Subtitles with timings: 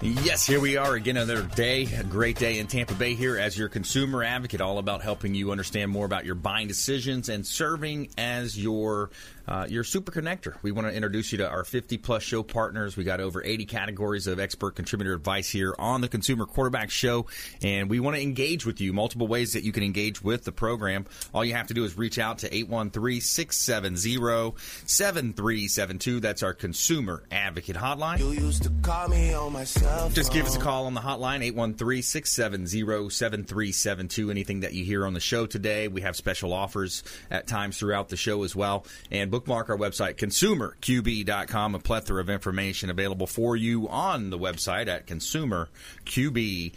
[0.00, 3.58] Yes, here we are again another day, a great day in Tampa Bay here as
[3.58, 8.10] your consumer advocate, all about helping you understand more about your buying decisions and serving
[8.16, 9.10] as your
[9.48, 10.54] uh, your super connector.
[10.62, 12.98] We want to introduce you to our 50 plus show partners.
[12.98, 17.26] We got over 80 categories of expert contributor advice here on the Consumer Quarterback Show,
[17.62, 18.92] and we want to engage with you.
[18.92, 21.06] Multiple ways that you can engage with the program.
[21.34, 24.54] All you have to do is reach out to 813 670
[24.86, 26.20] 7372.
[26.20, 28.18] That's our consumer advocate hotline.
[28.20, 31.00] You used to call me on my cell Just give us a call on the
[31.00, 34.30] hotline 813 670 7372.
[34.30, 38.08] Anything that you hear on the show today, we have special offers at times throughout
[38.08, 38.84] the show as well.
[39.10, 41.74] And bookmark our website, consumerqb.com.
[41.74, 46.72] A plethora of information available for you on the website at consumerqb.com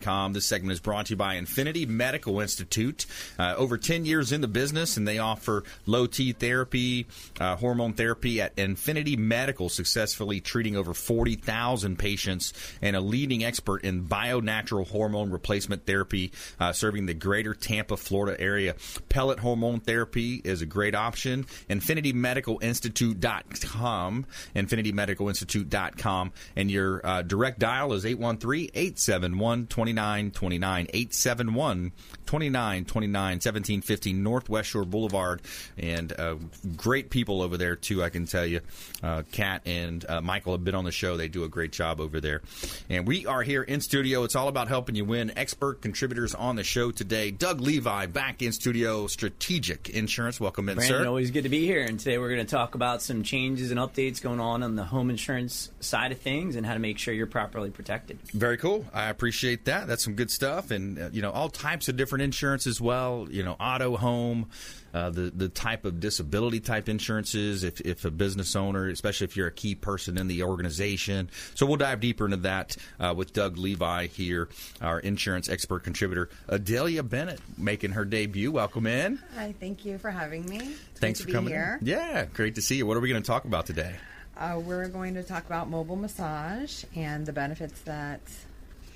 [0.00, 0.32] Com.
[0.32, 3.06] This segment is brought to you by Infinity Medical Institute.
[3.38, 7.06] Uh, over 10 years in the business, and they offer low T therapy,
[7.40, 13.82] uh, hormone therapy at Infinity Medical, successfully treating over 40,000 patients, and a leading expert
[13.84, 18.76] in bio-natural hormone replacement therapy, uh, serving the greater Tampa, Florida area.
[19.08, 21.46] Pellet hormone therapy is a great option.
[21.68, 30.30] Infinity Medical Institute.com, Infinity InfinityMedicalInstitute.com, InfinityMedicalInstitute.com, and your uh, direct dial is 813 871 29
[30.30, 31.92] 29 871
[32.26, 35.42] 29 29 1750 Northwest Shore Boulevard.
[35.76, 36.36] And uh,
[36.76, 38.60] great people over there, too, I can tell you.
[39.02, 41.16] Uh, Kat and uh, Michael have been on the show.
[41.16, 42.42] They do a great job over there.
[42.88, 44.24] And we are here in studio.
[44.24, 45.32] It's all about helping you win.
[45.36, 47.30] Expert contributors on the show today.
[47.30, 50.40] Doug Levi back in studio, Strategic Insurance.
[50.40, 51.06] Welcome in, Brandon, sir.
[51.06, 51.82] always good to be here.
[51.82, 54.84] And today we're going to talk about some changes and updates going on on the
[54.84, 58.18] home insurance side of things and how to make sure you're properly protected.
[58.32, 58.86] Very cool.
[58.94, 59.86] I appreciate that.
[59.86, 60.70] That's some good stuff.
[60.70, 63.26] And, uh, you know, all types of different insurance as well.
[63.30, 64.50] You know, auto, home,
[64.94, 67.64] uh, the the type of disability type insurances.
[67.64, 71.30] If if a business owner, especially if you're a key person in the organization.
[71.54, 74.48] So we'll dive deeper into that uh, with Doug Levi here,
[74.80, 76.28] our insurance expert contributor.
[76.48, 78.52] Adelia Bennett making her debut.
[78.52, 79.18] Welcome in.
[79.34, 80.58] Hi, thank you for having me.
[80.58, 81.78] It's Thanks for coming here.
[81.80, 81.86] In.
[81.86, 82.86] Yeah, great to see you.
[82.86, 83.94] What are we going to talk about today?
[84.36, 88.20] Uh, we're going to talk about mobile massage and the benefits that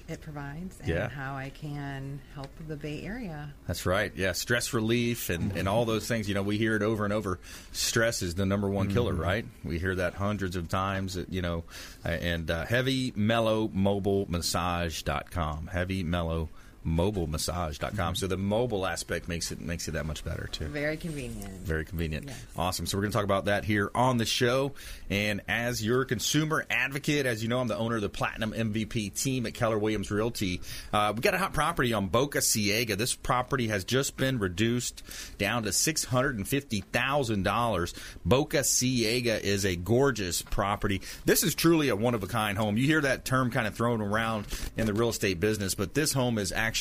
[0.08, 1.08] it provides and Yeah.
[1.08, 3.52] how I can help the Bay Area.
[3.66, 4.12] That's right.
[4.14, 6.28] Yeah, stress relief and, and all those things.
[6.28, 7.38] You know, we hear it over and over.
[7.72, 9.22] Stress is the number one killer, mm-hmm.
[9.22, 9.46] right?
[9.64, 11.16] We hear that hundreds of times.
[11.16, 11.64] Uh, you know,
[12.04, 15.68] uh, and uh, heavy mellow mobile massage.com.
[15.68, 16.48] Heavy mellow
[16.86, 18.14] mobile massage.com.
[18.14, 20.66] So the mobile aspect makes it makes it that much better too.
[20.66, 21.50] Very convenient.
[21.62, 22.26] Very convenient.
[22.28, 22.46] Yes.
[22.56, 22.86] Awesome.
[22.86, 24.70] So we're going to talk about that here on the show.
[25.10, 29.20] And as your consumer advocate, as you know, I'm the owner of the Platinum MVP
[29.20, 30.60] team at Keller Williams Realty.
[30.92, 32.96] Uh, we got a hot property on Boca Ciega.
[32.96, 35.02] This property has just been reduced
[35.38, 37.94] down to $650,000.
[38.24, 41.00] Boca Ciega is a gorgeous property.
[41.24, 42.76] This is truly a one of a kind home.
[42.76, 46.12] You hear that term kind of thrown around in the real estate business, but this
[46.12, 46.75] home is actually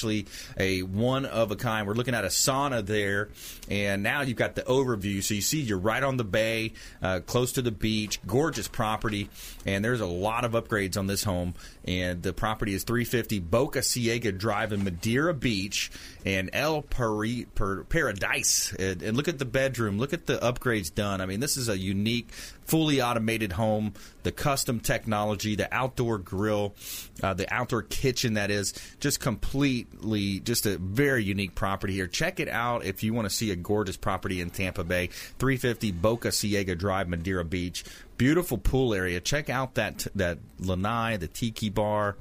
[0.58, 1.88] a one of a kind.
[1.88, 3.30] We're looking at a sauna there,
[3.70, 5.24] and now you've got the overview.
[5.24, 9.30] So you see you're right on the bay, uh, close to the beach, gorgeous property,
[9.66, 11.54] and there's a lot of upgrades on this home.
[11.86, 15.92] And the property is 350 Boca Ciega Drive in Madeira Beach
[16.26, 18.74] and El Pari- Per- Paradise.
[18.78, 20.00] And, and look at the bedroom.
[20.00, 21.22] Look at the upgrades done.
[21.22, 22.30] I mean, this is a unique,
[22.66, 23.94] fully automated home.
[24.24, 26.76] The custom technology, the outdoor grill,
[27.22, 28.34] uh, the outdoor kitchen.
[28.34, 32.08] That is just completely, just a very unique property here.
[32.08, 35.08] Check it out if you want to see a gorgeous property in Tampa Bay.
[35.40, 37.84] 350 Boca Ciega Drive, Madeira Beach.
[38.18, 39.20] Beautiful pool area.
[39.20, 42.16] Check out that that lanai, the tiki bar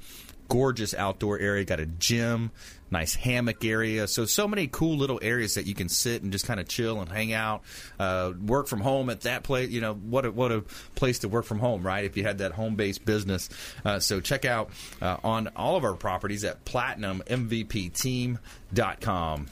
[0.49, 1.65] gorgeous outdoor area.
[1.65, 2.51] Got a gym,
[2.95, 4.09] nice hammock area.
[4.09, 7.01] So so many cool little areas that you can sit and just kind of chill
[7.01, 7.63] and hang out.
[7.99, 9.71] Uh, work from home at that place.
[9.71, 10.61] You know what a, what a
[10.95, 12.05] place to work from home, right?
[12.05, 13.51] If you had that home based business.
[13.85, 14.71] Uh, so check out
[15.03, 19.47] uh, on all of our properties at PlatinumMVPTeam.com.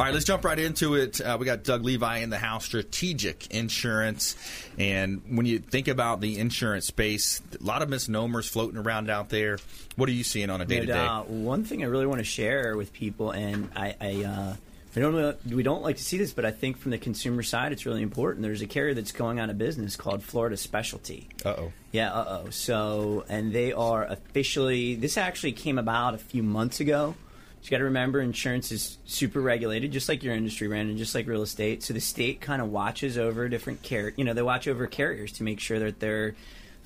[0.00, 1.20] All right, let's jump right into it.
[1.20, 4.34] Uh, we got Doug Levi in the house, Strategic Insurance.
[4.78, 9.28] And when you think about the insurance space, a lot of misnomers floating around out
[9.28, 9.58] there.
[9.96, 11.06] What are you seeing on a day to day?
[11.26, 14.56] one thing I really want to share with people, and I, I uh,
[14.96, 17.72] I don't we don't like to see this, but I think from the consumer side,
[17.72, 18.42] it's really important.
[18.42, 21.28] There's a carrier that's going out of business called Florida Specialty.
[21.44, 21.72] Uh oh.
[21.92, 22.50] Yeah, uh oh.
[22.50, 27.16] So, and they are officially, this actually came about a few months ago.
[27.62, 31.26] You got to remember, insurance is super regulated, just like your industry, Brandon, just like
[31.26, 31.82] real estate.
[31.82, 35.32] So the state kind of watches over different car, you know, they watch over carriers
[35.32, 36.34] to make sure that they're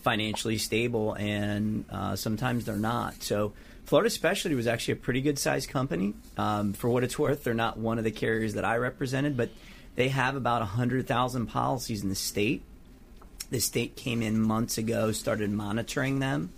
[0.03, 3.23] financially stable, and uh, sometimes they're not.
[3.23, 3.55] So
[3.87, 6.15] Florida Specialty was actually a pretty good sized company.
[6.37, 9.51] Um, for what it's worth, they're not one of the carriers that I represented, but
[9.97, 12.63] they have about 100,000 policies in the state.
[13.51, 16.53] The state came in months ago, started monitoring them,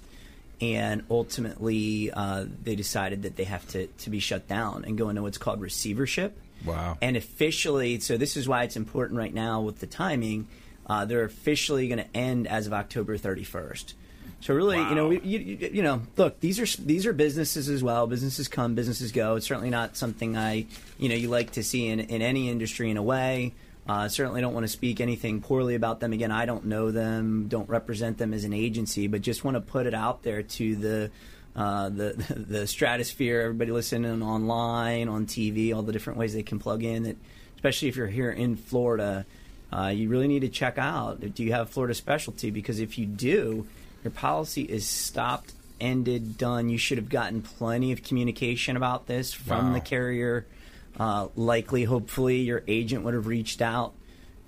[0.61, 5.09] and ultimately uh, they decided that they have to, to be shut down and go
[5.09, 6.39] into what's called receivership.
[6.65, 6.97] Wow.
[7.03, 10.49] And officially, so this is why it's important right now with the timing.
[10.87, 13.93] Uh, they're officially going to end as of October 31st.
[14.41, 14.89] So really, Wow.
[14.89, 18.07] you know, we, you, you you know, look, these are these are businesses as well.
[18.07, 19.37] Businesses come, businesses go.
[19.37, 20.67] It's certainly not something I,
[20.99, 23.55] you know, you like to see in, in any industry in a way.
[23.89, 26.13] Uh, certainly don't want to speak anything poorly about them.
[26.13, 29.61] Again, I don't know them, don't represent them as an agency, but just want to
[29.61, 31.11] put it out there to the
[31.55, 33.41] uh, the the stratosphere.
[33.43, 37.05] Everybody listening online, on TV, all the different ways they can plug in.
[37.05, 37.17] That,
[37.55, 39.25] especially if you're here in Florida,
[39.73, 41.21] uh, you really need to check out.
[41.35, 42.51] Do you have Florida specialty?
[42.51, 43.67] Because if you do,
[44.05, 46.69] your policy is stopped, ended, done.
[46.69, 49.75] You should have gotten plenty of communication about this from Wow.
[49.75, 50.45] the carrier.
[50.99, 53.93] Uh, likely, hopefully, your agent would have reached out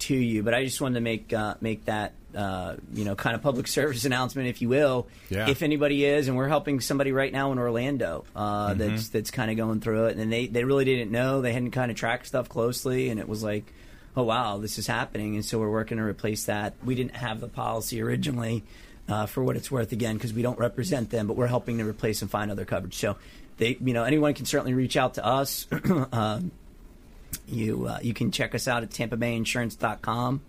[0.00, 0.42] to you.
[0.42, 3.66] But I just wanted to make uh, make that uh, you know kind of public
[3.78, 5.08] service announcement, if you will.
[5.28, 5.48] Yeah.
[5.48, 8.78] If anybody is, and we're helping somebody right now in Orlando uh, Mm-hmm.
[8.78, 11.72] that's that's kind of going through it, and they they really didn't know they hadn't
[11.72, 13.72] kind of tracked stuff closely, and it was like.
[14.16, 16.74] Oh wow, this is happening, and so we're working to replace that.
[16.84, 18.64] We didn't have the policy originally,
[19.08, 21.84] uh, for what it's worth, again, because we don't represent them, but we're helping to
[21.84, 22.96] replace and find other coverage.
[22.96, 23.16] So,
[23.58, 25.66] they, you know, anyone can certainly reach out to us.
[26.12, 26.50] um,
[27.46, 30.40] you uh, you can check us out at tampa bay tampabayinsurance.com.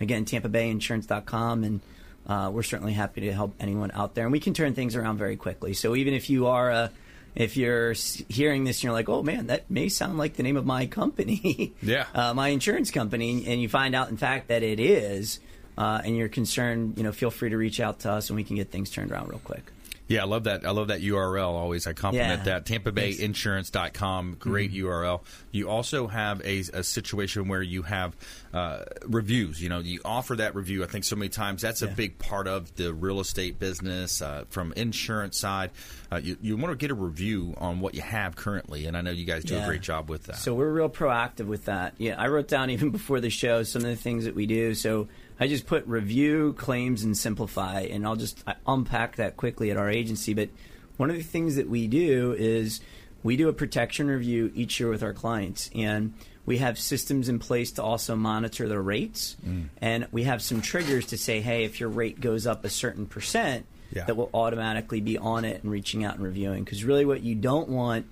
[0.00, 1.80] Again, tampa bay tampabayinsurance.com, and
[2.26, 4.24] uh, we're certainly happy to help anyone out there.
[4.24, 5.74] And we can turn things around very quickly.
[5.74, 6.88] So even if you are uh,
[7.34, 7.94] if you're
[8.28, 10.86] hearing this and you're like, oh man, that may sound like the name of my
[10.86, 12.06] company, Yeah.
[12.14, 15.40] uh, my insurance company, and you find out in fact that it is,
[15.78, 18.44] uh, and you're concerned, you know, feel free to reach out to us, and we
[18.44, 19.71] can get things turned around real quick.
[20.08, 20.66] Yeah, I love that.
[20.66, 21.86] I love that URL always.
[21.86, 22.58] I compliment Yeah.
[22.60, 22.66] that.
[22.66, 24.86] TampaBayInsurance.com, great Mm-hmm.
[24.86, 25.20] URL.
[25.50, 28.14] You also have a, a situation where you have
[28.52, 29.62] uh, reviews.
[29.62, 30.82] You know, you offer that review.
[30.82, 34.44] I think so many times that's a big part of the real estate business uh,
[34.50, 35.70] from insurance side.
[36.10, 39.00] Uh, you, you want to get a review on what you have currently, and I
[39.00, 40.36] know you guys do a great job with that.
[40.36, 41.94] So we're real proactive with that.
[41.98, 44.74] Yeah, I wrote down even before the show some of the things that we do.
[44.74, 45.08] So
[45.42, 49.90] I just put review, claims, and simplify, and I'll just unpack that quickly at our
[49.90, 50.34] agency.
[50.34, 50.50] But
[50.98, 52.80] one of the things that we do is
[53.24, 56.14] we do a protection review each year with our clients, and
[56.46, 59.68] we have systems in place to also monitor their rates, mm.
[59.80, 63.06] and we have some triggers to say, hey, if your rate goes up a certain
[63.06, 64.04] percent, Yeah.
[64.04, 66.62] that will automatically be on it and reaching out and reviewing.
[66.62, 68.06] Because really, what you don't want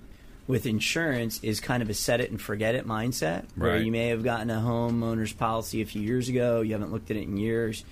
[0.51, 3.85] with insurance is kind of a set it and forget it mindset where Right.
[3.85, 7.15] you may have gotten a homeowner's policy a few years ago, you haven't looked at
[7.15, 7.85] it in years,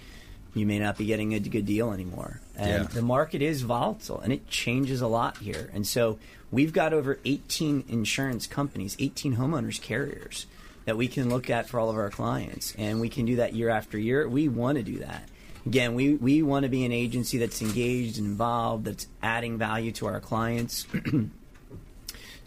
[0.53, 2.41] you may not be getting a good deal anymore.
[2.57, 2.89] And Yeah.
[2.93, 5.69] the market is volatile and it changes a lot here.
[5.73, 6.19] And so
[6.51, 10.45] we've got over 18 insurance companies, 18 homeowners carriers
[10.83, 12.73] that we can look at for all of our clients.
[12.77, 14.27] And we can do that year after year.
[14.27, 15.29] We want to do that.
[15.65, 19.93] Again, we, we want to be an agency that's engaged and involved, that's adding value
[19.93, 20.85] to our clients.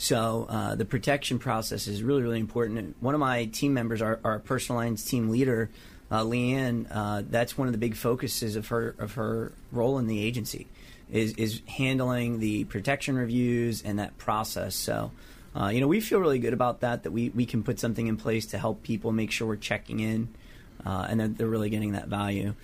[0.02, 2.96] So uh, the protection process is really, really important.
[2.98, 5.70] One of my team members, our, our personal lines team leader,
[6.10, 10.08] uh, Leanne, uh, that's one of the big focuses of her of her role in
[10.08, 10.66] the agency,
[11.08, 14.74] is is handling the protection reviews and that process.
[14.74, 15.12] So.
[15.54, 17.02] Uh, you know, we feel really good about that.
[17.02, 20.00] That we, we can put something in place to help people make sure we're checking
[20.00, 20.28] in,
[20.86, 22.54] uh, and that they're really getting that value.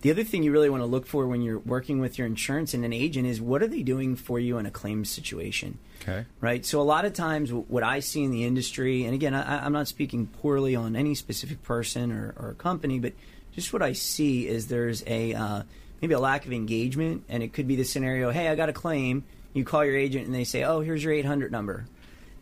[0.00, 2.74] The other thing you really want to look for when you're working with your insurance
[2.74, 6.24] and an agent is what are they doing for you in a claims situation okay.
[6.40, 6.64] right?
[6.64, 9.72] So a lot of times, what I see in the industry, and again, I, I'm
[9.72, 13.12] not speaking poorly on any specific person or, or company, but
[13.54, 15.62] just what I see is there's a uh,
[16.00, 18.72] maybe a lack of engagement, and it could be the scenario: Hey, I got a
[18.72, 19.24] claim.
[19.54, 21.84] You call your agent, and they say, "Oh, here's your 800 number,"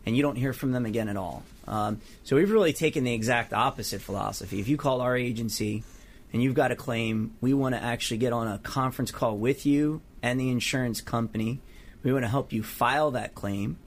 [0.05, 1.43] and you don't hear from them again at all.
[1.67, 4.59] Um, so we've really taken the exact opposite philosophy.
[4.59, 5.83] If you call our agency
[6.33, 9.65] and you've got a claim, we want to actually get on a conference call with
[9.65, 11.61] you and the insurance company.
[12.03, 13.77] We want to help you file that claim.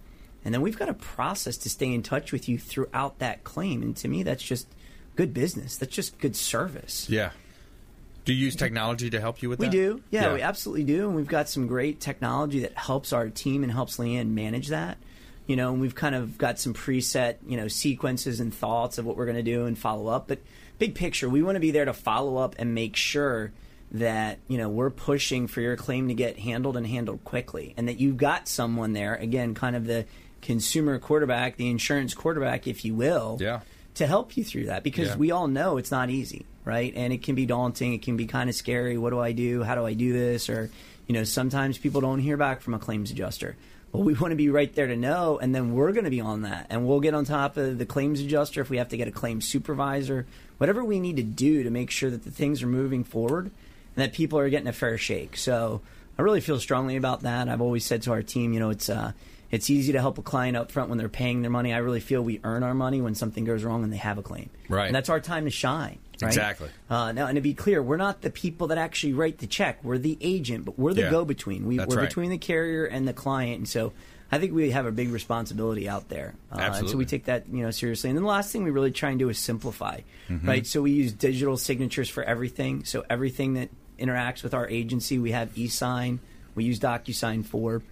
[0.45, 3.83] And then we've got a process to stay in touch with you throughout that claim.
[3.83, 4.69] And to me, that's just
[5.17, 5.79] good business.
[5.79, 7.09] That's just good service.
[7.09, 7.31] Yeah.
[8.27, 9.73] Do you use technology to help you with We that?
[9.73, 10.03] We do.
[10.11, 11.07] Yeah, we absolutely do.
[11.07, 14.99] And we've got some great technology that helps our team and helps Leanne manage that.
[15.47, 19.05] you know, and we've kind of got some preset, you know, sequences and thoughts of
[19.05, 20.29] what we're going to do and follow up.
[20.29, 20.39] But
[20.78, 23.52] big picture, we want to be there to follow up and make sure
[23.93, 27.88] that you know we're pushing for your claim to get handled and handled quickly, and
[27.88, 30.04] that you've got someone there again, kind of the
[30.43, 33.61] consumer quarterback, the insurance quarterback, if you will, yeah.
[33.95, 35.16] to help you through that because Yeah.
[35.16, 36.93] we all know it's not easy, right?
[36.95, 37.95] And it can be daunting.
[37.95, 38.99] It can be kind of scary.
[38.99, 39.62] What do I do?
[39.62, 40.50] How do I do this?
[40.50, 40.71] Or
[41.07, 43.57] you know, sometimes people don't hear back from a claims adjuster.
[43.95, 46.21] Well, we want to be right there to know, and then we're going to be
[46.21, 48.97] on that, and we'll get on top of the claims adjuster if we have to
[48.97, 50.27] get a claims supervisor,
[50.59, 54.03] whatever we need to do to make sure that the things are moving forward and
[54.03, 55.37] that people are getting a fair shake.
[55.37, 55.81] So
[56.19, 57.49] I really feel strongly about that.
[57.49, 59.13] I've always said to our team, you know, it's uh,
[59.53, 61.73] it's easy to help a client up front when they're paying their money.
[61.73, 64.23] I really feel we earn our money when something goes wrong and they have a
[64.23, 64.51] claim.
[64.69, 64.87] Right.
[64.87, 66.01] And that's our time to shine.
[66.23, 66.28] Right?
[66.28, 66.68] Exactly.
[66.88, 69.83] Uh, now, and to be clear, we're not the people that actually write the check.
[69.83, 71.11] We're the agent, but we're the Yeah.
[71.11, 71.66] go-between.
[71.66, 72.09] We, we're right.
[72.09, 73.92] between the carrier and the client, and so
[74.30, 76.35] I think we have a big responsibility out there.
[76.52, 78.11] Uh, and so we take that you know seriously.
[78.11, 80.49] And then the last thing we really try and do is simplify, Mm-hmm.
[80.49, 80.66] right?
[80.66, 82.85] So we use digital signatures for everything.
[82.85, 83.68] So everything that
[83.99, 86.21] interacts with our agency, we have e-sign.
[86.54, 87.83] We use DocuSign for.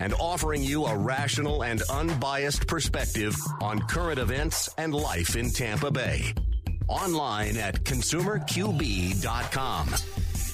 [0.00, 5.90] and offering you a rational and unbiased perspective on current events and life in Tampa
[5.90, 6.34] Bay.
[6.88, 9.88] Online at consumerqb.com.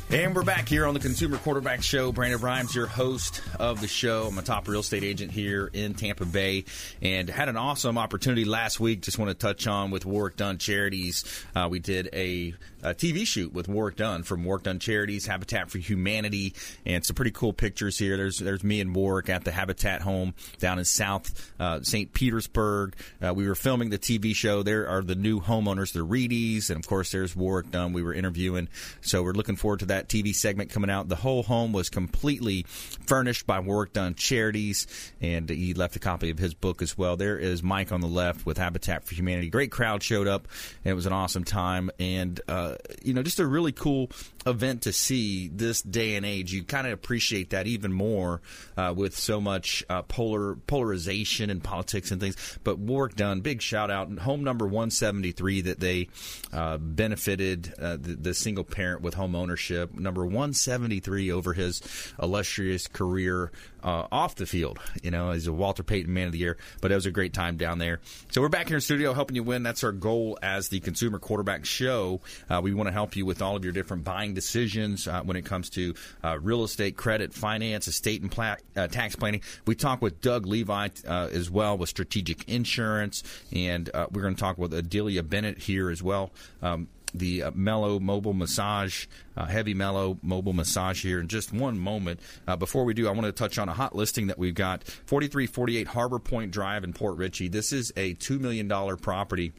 [0.08, 2.12] And we're back here on the Consumer Quarterback Show.
[2.12, 4.28] Brandon Rhymes, your host of the show.
[4.28, 6.64] I'm a top real estate agent here in Tampa Bay
[7.02, 9.00] and had an awesome opportunity last week.
[9.00, 11.24] Just want to touch on with Warrick Dunn Charities.
[11.56, 15.72] Uh, we did a, a, TV shoot with Warrick Dunn from Warrick Dunn Charities, Habitat
[15.72, 18.16] for Humanity, and some pretty cool pictures here.
[18.16, 22.12] There's there's me and Warrick at the Habitat home down in South uh, St.
[22.12, 22.94] Petersburg.
[23.20, 24.62] Uh, we were filming the TV show.
[24.62, 27.92] There are the new homeowners, the Reedies, and of course there's Warrick Dunn.
[27.92, 28.68] We were interviewing,
[29.00, 31.08] so we're looking forward to that that TV segment coming out.
[31.08, 32.64] The whole home was completely
[33.06, 34.86] furnished by Warrick Dunn Charities,
[35.20, 37.16] and he left a copy of his book as well.
[37.16, 39.48] There is Mike on the left with Habitat for Humanity.
[39.48, 40.48] Great crowd showed up,
[40.84, 41.90] it was an awesome time.
[41.98, 44.10] And, uh, you know, just a really cool
[44.46, 46.52] event to see this day and age.
[46.52, 48.40] You kind of appreciate that even more
[48.76, 52.58] uh, with so much uh, polar polarization and politics and things.
[52.62, 53.40] But Warrick Dunn.
[53.40, 54.10] big shout out.
[54.18, 56.08] Home number 173 that they
[56.52, 61.82] uh, benefited uh, the, the single parent with home ownership number 173 over his
[62.20, 63.50] illustrious career
[63.86, 64.80] uh, off the field.
[65.02, 67.32] You know, he's a Walter Payton Man of the Year, but it was a great
[67.32, 68.00] time down there.
[68.32, 69.62] So we're back here in studio helping you win.
[69.62, 72.20] That's our goal as the Consumer Quarterback Show.
[72.50, 75.36] Uh, we want to help you with all of your different buying decisions uh, when
[75.36, 79.42] it comes to uh, real estate, credit, finance, estate, and pla- uh, tax planning.
[79.66, 84.58] We talk with Doug Levi as well with Strategic Insurance, and we're going to talk
[84.58, 86.32] with Adelia Bennett here as well.
[86.60, 91.78] Um, the uh, mellow mobile massage, uh, heavy mellow mobile massage here in just one
[91.78, 92.20] moment.
[92.46, 94.84] Uh, before we do, I want to touch on a hot listing that we've got
[94.84, 97.48] 4348 Harbor Point Drive in Port Richey.
[97.48, 99.52] This is a $2 million property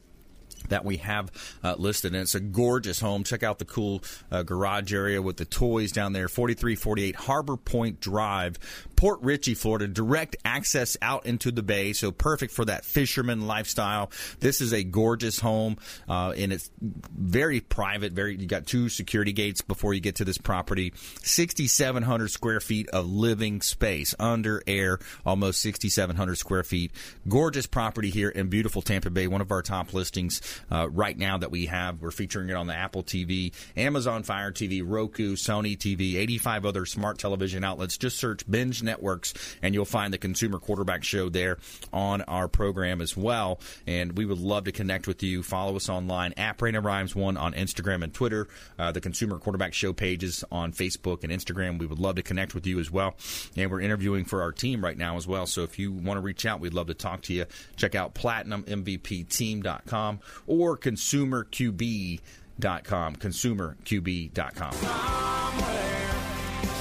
[0.70, 1.32] that we have
[1.64, 2.14] uh, listed.
[2.14, 3.24] And it's a gorgeous home.
[3.24, 6.28] Check out the cool uh, garage area with the toys down there.
[6.28, 8.60] 4348 Harbor Point Drive,
[8.96, 9.88] Port Richey, Florida.
[9.88, 14.12] Direct access out into the bay, so perfect for that fisherman lifestyle.
[14.40, 15.78] This is a gorgeous home,
[16.10, 18.14] uh, and it's very private.
[18.14, 20.94] Very, you got two security gates before you get to this property.
[21.24, 26.92] 6,700 square feet of living space under air, almost 6,700 square feet.
[27.28, 29.28] Gorgeous property here in beautiful Tampa Bay.
[29.28, 32.02] One of our top listings uh, right now that we have.
[32.02, 36.86] We're featuring it on the Apple TV, Amazon Fire TV, Roku, Sony TV, 85 other
[36.86, 37.98] smart television outlets.
[37.98, 41.58] Just search Binge Networks and you'll find the Consumer Quarterback Show there
[41.94, 43.60] on our program as well.
[43.86, 45.44] And we would love to connect with you.
[45.44, 48.48] Follow us online at Brandon Rhymes One on Instagram and Twitter.
[48.78, 51.80] Uh, the Consumer Quarterback Show pages on Facebook and Instagram.
[51.80, 53.16] We would love to connect with you as well.
[53.56, 55.46] And we're interviewing for our team right now as well.
[55.46, 57.46] So if you want to reach out, we'd love to talk to you.
[57.76, 63.16] Check out platinummvpteam.com or consumerqb.com.
[63.16, 64.72] Consumerqb.com.
[64.74, 66.16] Somewhere,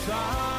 [0.07, 0.56] somewhere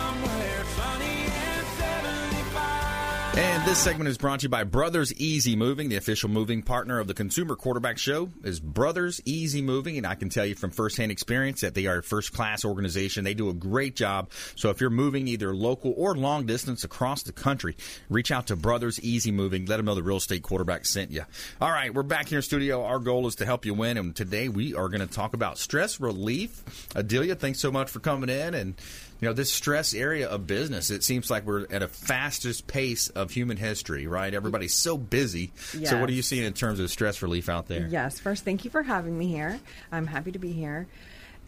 [3.38, 7.00] and this segment is brought to you by Brothers Easy Moving, the official moving partner
[7.00, 8.32] of the Consumer Quarterback Show.
[8.44, 12.00] Is Brothers Easy Moving, and I can tell you from firsthand experience that they are
[12.00, 13.24] a first class organization.
[13.24, 14.32] They do a great job.
[14.56, 17.78] So if you're moving either local or long distance across the country,
[18.10, 19.68] reach out to Brothers Easy Moving.
[19.68, 21.24] Let them know the real estate quarterback sent you.
[21.62, 22.84] All right, we're back here in studio.
[22.86, 25.60] Our goal is to help you win, and today we are going to talk about
[25.60, 26.64] stress relief.
[26.96, 28.74] Adelia, thanks so much for coming in and
[29.20, 33.10] you know this stress area of business it seems like we're at a fastest pace
[33.10, 34.34] of human history right?
[34.34, 35.52] Everybody's so busy.
[35.78, 35.90] Yes.
[35.90, 37.88] so what are you seeing in terms of stress relief out there?
[37.88, 39.60] Yes first thank you for having me here.
[39.92, 40.88] I'm happy to be here.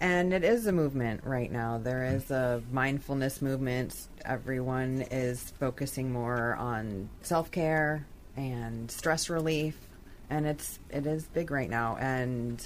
[0.01, 1.77] And it is a movement right now.
[1.77, 4.07] There is a mindfulness movement.
[4.23, 8.05] Everyone is focusing more on self-care
[8.37, 9.77] and stress relief.
[10.29, 11.97] And it's it is big right now.
[11.99, 12.65] And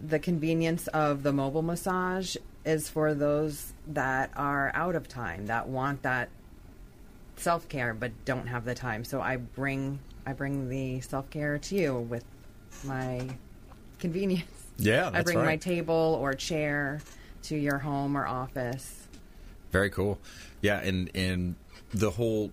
[0.00, 5.68] the convenience of the mobile massage is for those that are out of time that
[5.68, 6.28] want that
[7.36, 9.04] self care but don't have the time.
[9.04, 12.24] So I bring I bring the self care to you with
[12.84, 13.26] my
[13.98, 14.44] convenience.
[14.78, 15.46] Yeah, I bring right.
[15.46, 17.00] my table or chair
[17.44, 19.06] to your home or office.
[19.72, 20.18] Very cool.
[20.60, 21.54] Yeah, and and
[21.94, 22.50] the whole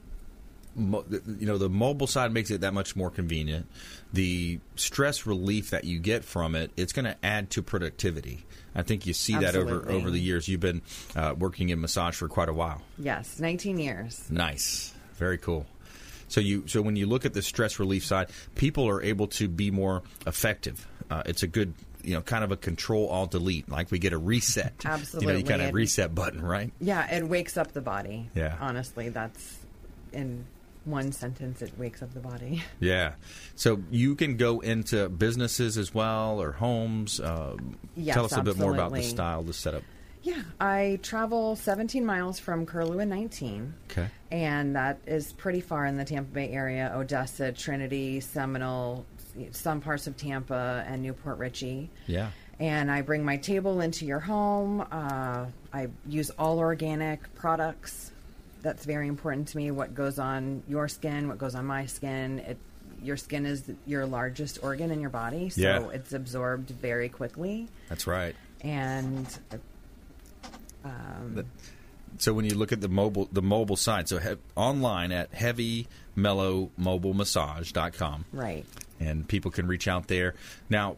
[0.76, 3.68] you know the mobile side makes it that much more convenient
[4.12, 8.82] the stress relief that you get from it it's going to add to productivity i
[8.82, 9.72] think you see Absolutely.
[9.72, 10.82] that over over the years you've been
[11.16, 15.66] uh, working in massage for quite a while yes 19 years nice very cool
[16.28, 19.48] so you so when you look at the stress relief side people are able to
[19.48, 23.70] be more effective uh, it's a good you know, kind of a control all delete,
[23.70, 24.74] like we get a reset.
[24.84, 25.28] Absolutely.
[25.28, 26.72] You know, you kind of reset button, right?
[26.82, 28.30] Yeah, it wakes up the body.
[28.36, 28.58] Yeah.
[28.60, 29.60] Honestly, that's
[30.12, 30.46] in
[30.86, 32.63] one sentence it wakes up the body.
[32.80, 33.13] Yeah.
[33.56, 37.19] So you can go into businesses as well or homes.
[37.19, 37.56] Uh,
[37.96, 38.52] yes, tell us absolutely.
[38.52, 39.84] a bit more about the style, the setup.
[40.24, 43.74] Yeah, I travel 17 miles from Curlew in 19.
[43.91, 44.08] Okay.
[44.32, 49.06] And that is pretty far in the Tampa Bay area Odessa, Trinity, Seminole,
[49.52, 51.89] some parts of Tampa, and New Port Richey.
[52.08, 52.32] Yeah.
[52.60, 54.86] And I bring my table into your home.
[54.89, 58.12] Uh, I use all organic products.
[58.63, 59.69] That's very important to me.
[59.69, 62.39] What goes on your skin, what goes on my skin.
[62.39, 62.58] It,
[63.04, 65.89] your skin is your largest organ in your body, so Yeah.
[65.89, 67.67] it's absorbed very quickly.
[67.89, 68.36] That's right.
[68.62, 69.28] And
[70.86, 71.45] um,
[72.17, 78.26] So when you look at the mobile the mobile site, so he, online at heavymellowmobilemassage.com.
[78.32, 78.65] right.
[78.99, 80.34] and people can reach out there.
[80.69, 80.97] Now,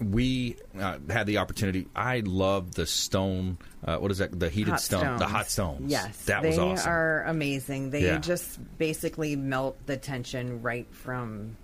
[0.00, 1.86] we uh, had the opportunity.
[1.94, 3.58] I love the stone.
[3.84, 4.38] Uh, what is that?
[4.38, 5.00] The heated hot stone.
[5.00, 5.20] stones.
[5.20, 5.90] The hot stones.
[5.90, 6.84] Yes, that was awesome.
[6.84, 7.90] They are amazing.
[7.90, 8.18] They Yeah.
[8.18, 11.56] just basically melt the tension right from,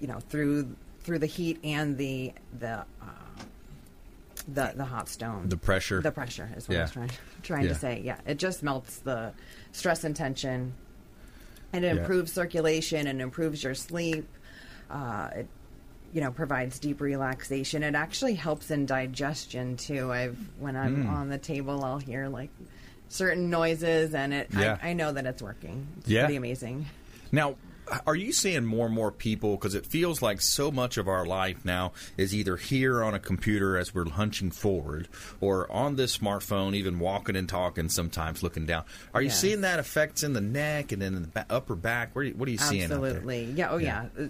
[0.00, 2.84] you know, through through the heat and the the uh,
[4.48, 5.48] the the hot stone.
[5.48, 6.00] The pressure.
[6.00, 6.80] The pressure is what Yeah.
[6.80, 7.10] I was trying
[7.42, 7.68] trying Yeah.
[7.70, 8.02] to say.
[8.04, 9.32] Yeah, it just melts the
[9.72, 10.74] stress and tension,
[11.72, 14.26] and it improves circulation and improves your sleep.
[14.90, 15.48] Uh, it
[16.12, 17.82] you know provides deep relaxation.
[17.82, 20.12] It actually helps in digestion too.
[20.12, 21.10] I've when I'm Mm.
[21.10, 22.50] on the table, I'll hear like
[23.08, 24.78] certain noises, and it Yeah.
[24.82, 25.86] I, I know that it's working.
[25.98, 26.22] It's Yeah.
[26.24, 26.86] pretty amazing.
[27.32, 27.56] Now,
[28.04, 29.54] are you seeing more and more people?
[29.56, 33.20] Because it feels like so much of our life now is either here on a
[33.20, 35.06] computer as we're hunching forward,
[35.40, 37.88] or on this smartphone, even walking and talking.
[37.88, 38.82] Sometimes looking down.
[39.14, 39.40] Are you Yes.
[39.40, 42.14] seeing that effects in the neck and then in the upper back?
[42.16, 42.84] What are you seeing?
[42.84, 43.06] out there?
[43.06, 43.52] Absolutely.
[43.52, 43.70] Yeah.
[43.70, 44.06] Oh, Yeah.
[44.18, 44.26] yeah.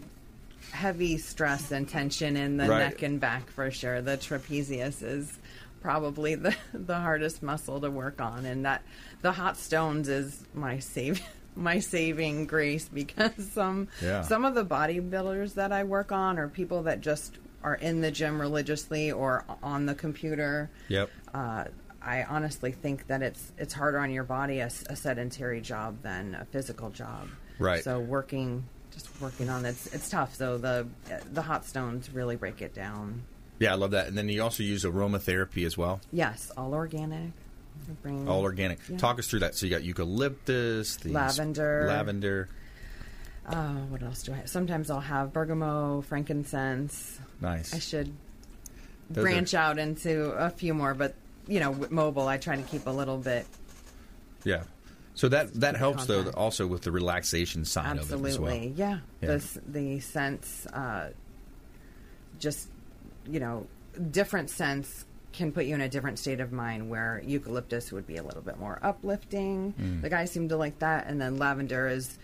[0.76, 2.78] Heavy stress and tension in the Right.
[2.90, 4.02] neck and back for sure.
[4.02, 5.38] The trapezius is
[5.80, 8.82] probably the the hardest muscle to work on, and that
[9.22, 11.20] the hot stones is my save
[11.56, 14.20] my saving grace because some Yeah.
[14.22, 18.10] some of the bodybuilders that I work on are people that just are in the
[18.10, 20.68] gym religiously or on the computer.
[20.88, 21.10] Yep.
[21.34, 21.64] Uh,
[22.02, 26.34] I honestly think that it's it's harder on your body a, a sedentary job than
[26.34, 27.28] a physical job.
[27.58, 27.82] Right.
[27.82, 28.64] So working,
[28.96, 30.34] just working on it's it's tough.
[30.34, 30.86] So the
[31.32, 33.22] the hot stones really break it down.
[33.58, 34.06] Yeah, I love that.
[34.08, 36.00] And then you also use aromatherapy as well.
[36.12, 37.30] Yes, all organic.
[38.02, 38.78] Bring, All organic.
[38.88, 38.96] Yeah.
[38.96, 39.54] Talk us through that.
[39.54, 41.84] So you got eucalyptus, the Lavender.
[41.86, 42.48] lavender.
[43.46, 44.36] Uh, what else do I?
[44.36, 44.48] have?
[44.48, 47.20] Sometimes I'll have bergamot, frankincense.
[47.40, 47.74] Nice.
[47.74, 48.12] I should
[49.10, 51.14] Those branch are- out into a few more, but
[51.46, 53.46] you know, mobile, I try to keep a little bit.
[54.42, 54.62] Yeah.
[55.16, 58.54] So that that helps though also with the relaxation side of it as well.
[58.54, 58.98] Yeah.
[59.22, 59.36] Yeah.
[59.36, 61.10] The the sense, uh,
[62.38, 62.68] just
[63.26, 63.66] you know,
[64.10, 66.90] different sense can put you in a different state of mind.
[66.90, 69.72] Where eucalyptus would be a little bit more uplifting.
[69.80, 70.02] Mm.
[70.02, 72.18] The guys seem to like that, and then lavender is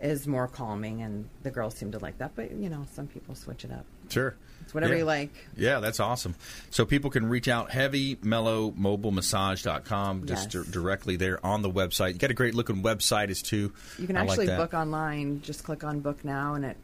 [0.00, 2.36] is more calming, and the girls seem to like that.
[2.36, 3.86] But you know, some people switch it up.
[4.10, 4.34] Sure.
[4.62, 4.98] It's whatever Yeah.
[4.98, 5.30] you like.
[5.56, 6.34] Yeah, that's awesome.
[6.70, 10.64] So people can reach out heavymellowmobilemassage.com just Yes.
[10.64, 12.12] di- directly there on the website.
[12.14, 13.72] You got a great looking website as too.
[13.98, 14.58] You can I actually that.
[14.58, 15.40] book online.
[15.42, 16.76] Just click on book now, and it.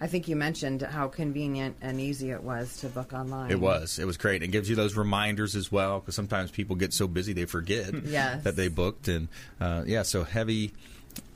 [0.00, 3.50] I think you mentioned how convenient and easy it was to book online.
[3.50, 3.98] It was.
[3.98, 4.42] It was great.
[4.42, 7.94] It gives you those reminders as well because sometimes people get so busy they forget
[8.04, 8.42] Yes.
[8.44, 9.08] that they booked.
[9.08, 9.28] And
[9.60, 10.72] uh, yeah, so heavy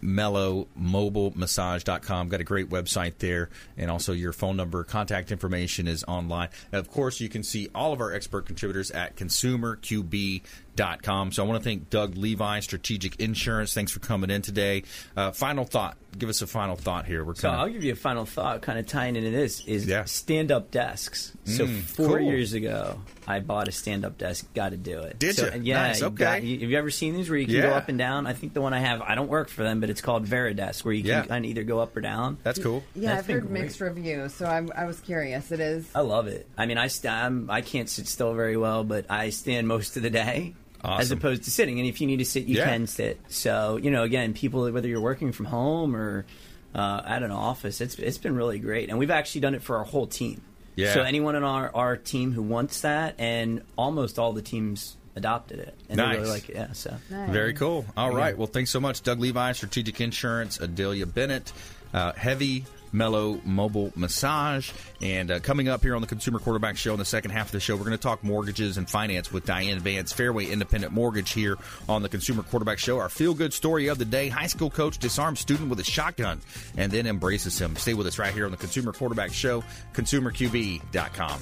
[0.03, 6.49] mellowmobilemassage.com got a great website there and also your phone number contact information is online
[6.73, 11.47] and of course you can see all of our expert contributors at consumerqb.com so i
[11.47, 14.83] want to thank doug levi strategic insurance thanks for coming in today
[15.17, 17.97] uh, final thought give us a final thought here we're So I'll give you a
[17.97, 20.05] final thought, kind of tying into this is Yeah.
[20.05, 21.33] stand-up desks.
[21.45, 22.21] So Mm, four cool.
[22.23, 24.47] years ago, I bought a stand-up desk.
[24.55, 25.19] Got to do it.
[25.19, 25.53] Did so, ya?
[25.63, 25.83] Yeah.
[25.89, 26.17] Nice, you okay.
[26.17, 28.27] got- you- have you ever seen these where you can go up and down?
[28.27, 30.85] I think the one I have, I don't work for them, but it's called VariDesk,
[30.85, 31.24] where you can Yeah.
[31.27, 32.38] kind of either go up or down.
[32.42, 33.62] that's cool Yeah, That's I've heard great.
[33.62, 35.51] mixed reviews, so I'm, I was curious.
[35.53, 35.88] It is.
[35.94, 36.46] I love it.
[36.57, 39.96] I mean, I st- I'm, I can't sit still very well, but I stand most
[39.96, 40.55] of the day.
[40.85, 42.66] As opposed to sitting, and if you need to sit, you Yeah.
[42.66, 43.18] can sit.
[43.29, 46.24] So you know, again, people, whether you're working from home or
[46.72, 49.77] uh, at an office, it's it's been really great, and we've actually done it for
[49.79, 50.40] our whole team.
[50.77, 50.94] Yeah.
[50.94, 55.59] So anyone in our our team who wants that, and almost all the teams adopted
[55.59, 56.17] it, and they Nice.
[56.17, 56.55] really like it.
[56.57, 56.73] Yeah.
[56.73, 57.31] So Nice.
[57.31, 57.85] Very cool.
[57.97, 58.37] All right.
[58.37, 61.53] Well, thanks so much, Doug Levi, Strategic Insurance, Adelia Bennett,
[61.93, 64.71] uh, Heavy Mellow Mobile Massage.
[65.03, 67.53] And uh, coming up here on the Consumer Quarterback Show in the second half of
[67.53, 71.33] the show, we're going to talk mortgages and finance with Diane Vance, Fairway Independent Mortgage
[71.33, 72.99] here on the Consumer Quarterback Show.
[72.99, 76.41] Our feel good story of the day high school coach disarms student with a shotgun
[76.79, 77.77] and then embraces him.
[77.77, 81.41] Stay with us right here on the Consumer Quarterback Show, consumerqb.com.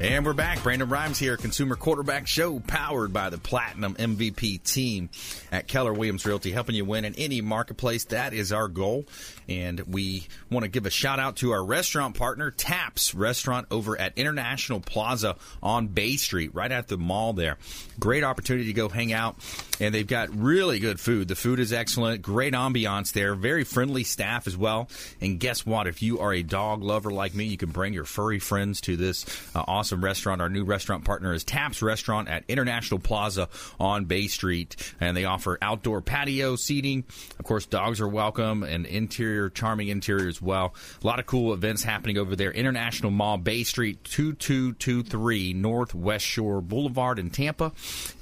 [0.00, 0.60] And we're back.
[0.64, 5.08] Brandon Rhymes here, Consumer Quarterback Show, powered by the Platinum MVP team
[5.52, 8.04] at Keller Williams Realty, helping you win in any marketplace.
[8.06, 9.04] That is our goal.
[9.48, 13.98] And we want to give a shout out to our restaurant partner, Taps Restaurant, over
[13.98, 17.56] at International Plaza on Bay Street, right at the mall there.
[18.00, 19.36] Great opportunity to go hang out.
[19.80, 21.28] And they've got really good food.
[21.28, 24.88] The food is excellent, great ambiance there, very friendly staff as well.
[25.20, 25.86] And guess what?
[25.86, 28.96] If you are a dog lover like me, you can bring your furry friends to
[28.96, 30.40] this uh, awesome restaurant.
[30.40, 34.76] Our new restaurant partner is Taps Restaurant at International Plaza on Bay Street.
[35.00, 37.04] And they offer outdoor patio seating.
[37.38, 40.74] Of course, dogs are welcome and interior, charming interior as well.
[41.02, 42.50] A lot of cool events happening over there.
[42.50, 47.72] International Mall, Bay Street, 2223 Northwest Shore Boulevard in Tampa.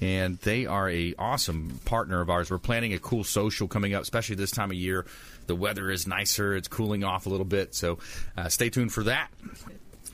[0.01, 2.51] And they are a awesome partner of ours.
[2.51, 5.07] We're planning a cool social coming up, especially this time of year.
[5.46, 6.55] The weather is nicer.
[6.55, 7.75] It's cooling off a little bit.
[7.75, 7.98] So
[8.37, 9.31] uh, stay tuned for that.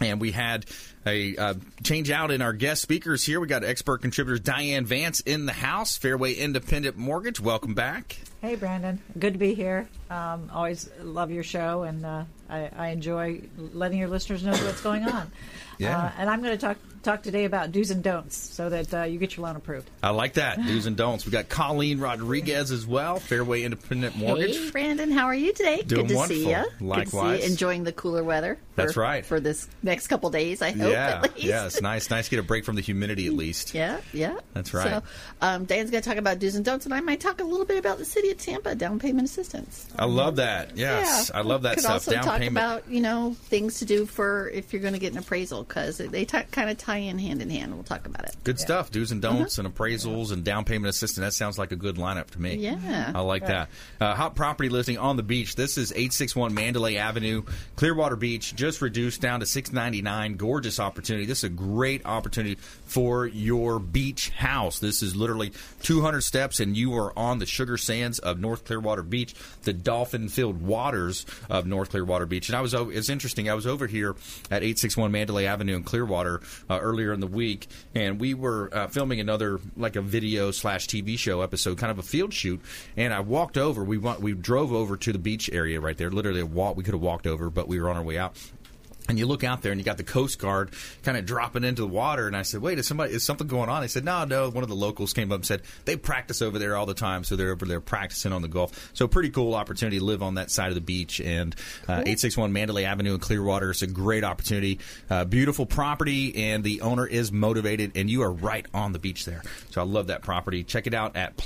[0.01, 0.67] And we had
[1.09, 3.41] a uh, change out in our guest speakers here.
[3.41, 7.41] We got expert contributors Diane Vance in the house, Fairway Independent Mortgage.
[7.41, 8.19] Welcome back.
[8.41, 9.01] Hey, Brandon.
[9.19, 9.89] Good to be here.
[10.11, 14.81] Um, always love your show, and uh, I, I enjoy letting your listeners know what's
[14.83, 15.33] going on.
[15.79, 15.97] Yeah.
[15.97, 19.03] Uh, and I'm going to talk talk today about do's and don'ts so that uh,
[19.05, 19.89] you get your loan approved.
[20.03, 20.59] I like that.
[20.67, 21.25] Do's and don'ts.
[21.25, 24.57] We got Colleen Rodriguez as well, Fairway Independent Mortgage.
[24.57, 25.83] Hey, Brandon, how are you today?
[25.83, 26.43] Doing Good to wonderful.
[26.43, 26.57] see you.
[26.65, 27.39] Good to Likewise.
[27.39, 27.53] see you.
[27.53, 28.57] Enjoying the cooler weather.
[28.75, 29.25] For, That's right.
[29.25, 31.47] For this next couple days, I hope yeah, at least.
[31.47, 32.11] yeah, it's nice.
[32.11, 33.75] Nice to get a break from the humidity at least.
[33.75, 34.39] Yeah, yeah.
[34.55, 34.89] That's right.
[34.89, 35.03] So,
[35.41, 37.67] um, Dan's going to talk about do's and don'ts, and I might talk a little
[37.67, 39.87] bit about the city of Tampa down payment assistance.
[39.99, 40.77] I love that.
[40.77, 41.39] Yes, yeah.
[41.39, 41.93] I love that Could stuff.
[41.95, 42.57] also Down talk payment.
[42.57, 45.99] about you know things to do for if you're going to get an appraisal because
[45.99, 47.75] they t- kind of tie in hand in hand.
[47.75, 48.37] We'll talk about it.
[48.45, 48.91] Good stuff.
[48.91, 51.25] Do's and don'ts and appraisals and down payment assistance.
[51.25, 52.55] That sounds like a good lineup to me.
[52.57, 53.13] Yeah.
[53.15, 53.69] I like that.
[54.01, 55.55] Uh, hot property listing on the beach.
[55.57, 57.43] This is 861 Mandalay Avenue,
[57.77, 60.37] Clearwater Beach, just reduced down to 699.
[60.37, 61.27] Gorgeous opportunity.
[61.27, 62.55] This is a great opportunity
[62.87, 64.79] for your beach house.
[64.79, 69.03] This is literally 200 steps and you are on the sugar sands of North Clearwater
[69.03, 72.49] Beach, the dolphin filled waters of North Clearwater Beach.
[72.49, 73.51] And I was, it's interesting.
[73.51, 74.17] I was over here
[74.51, 78.87] at 861 Mandalay Avenue in Clearwater uh, earlier in the week and we were uh,
[78.89, 82.61] filming another, like a video slash TV show episode, kind of a field shoot.
[82.97, 86.11] And I walked over, we, wa- we drove over to the beach area right there,
[86.11, 88.35] literally a walk, we could have walked over, but we were on our way out.
[89.09, 90.71] And you look out there and you got the Coast Guard
[91.03, 92.27] kind of dropping into the water.
[92.27, 93.81] And I said, wait, is somebody, is something going on?
[93.81, 94.51] They said, no, no.
[94.51, 97.25] One of the locals came up and said, they practice over there all the time.
[97.25, 98.91] So they're over there practicing on the Gulf.
[98.93, 101.21] So pretty cool opportunity to live on that side of the beach.
[101.21, 101.55] And
[101.89, 103.71] uh, 861 Mandalay Avenue in Clearwater.
[103.71, 104.79] It's a great opportunity.
[105.09, 106.51] Uh, beautiful property.
[106.51, 107.93] And the owner is motivated.
[107.95, 109.43] And you are right on the beach there.
[109.71, 110.65] So I love that property.
[110.65, 111.39] Check it out at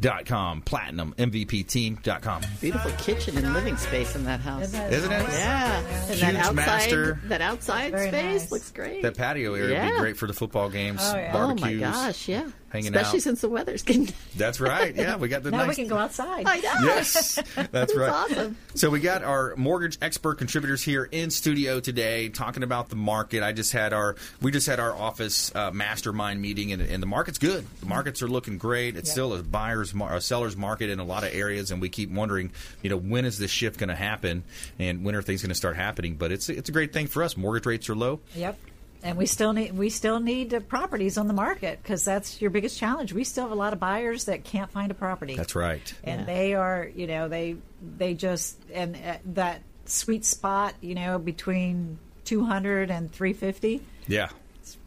[0.00, 0.62] platinummvpteam.com.
[0.62, 2.42] Platinummvpteam.com.
[2.60, 4.72] Beautiful kitchen and living space in that house.
[4.74, 5.28] Isn't it?
[5.30, 7.20] Yeah, and Huge that outside, master.
[7.24, 8.52] that outside Very space nice.
[8.52, 9.02] looks great.
[9.02, 11.30] That patio area would be great for the football games, Oh, yeah.
[11.30, 11.80] oh barbecues.
[11.80, 13.22] my gosh, yeah, hanging especially out.
[13.22, 14.10] since the weather's getting.
[14.36, 14.94] That's right.
[14.94, 15.58] Yeah, we got the nice.
[15.60, 15.76] Now nice.
[15.78, 16.44] we can go outside.
[16.46, 16.74] I know.
[16.84, 18.10] Yes, that's That's right.
[18.10, 18.56] awesome.
[18.74, 23.42] So we got our mortgage expert contributors here in studio today, talking about the market.
[23.42, 27.06] I just had our we just had our office uh, mastermind meeting, and, and the
[27.06, 27.64] market's good.
[27.80, 28.96] The markets are looking great.
[28.96, 29.12] It's Yeah.
[29.12, 32.10] still a buyer's mar- a seller's market in a lot of areas, and we keep
[32.10, 32.50] wondering,
[32.82, 34.42] you know, when is this shift going to happen,
[34.78, 36.16] and when are things going to start happening?
[36.16, 37.36] But it's it's a great thing for us.
[37.36, 38.20] Mortgage rates are low.
[38.34, 38.58] Yep.
[39.04, 42.50] And we still need we still need uh, properties on the market because that's your
[42.50, 43.12] biggest challenge.
[43.12, 45.36] We still have a lot of buyers that can't find a property.
[45.36, 45.92] That's right.
[46.02, 46.26] and Yeah.
[46.26, 47.56] they are you know they
[47.98, 54.30] they just and uh, that sweet spot you know between 200 and 350 Yeah.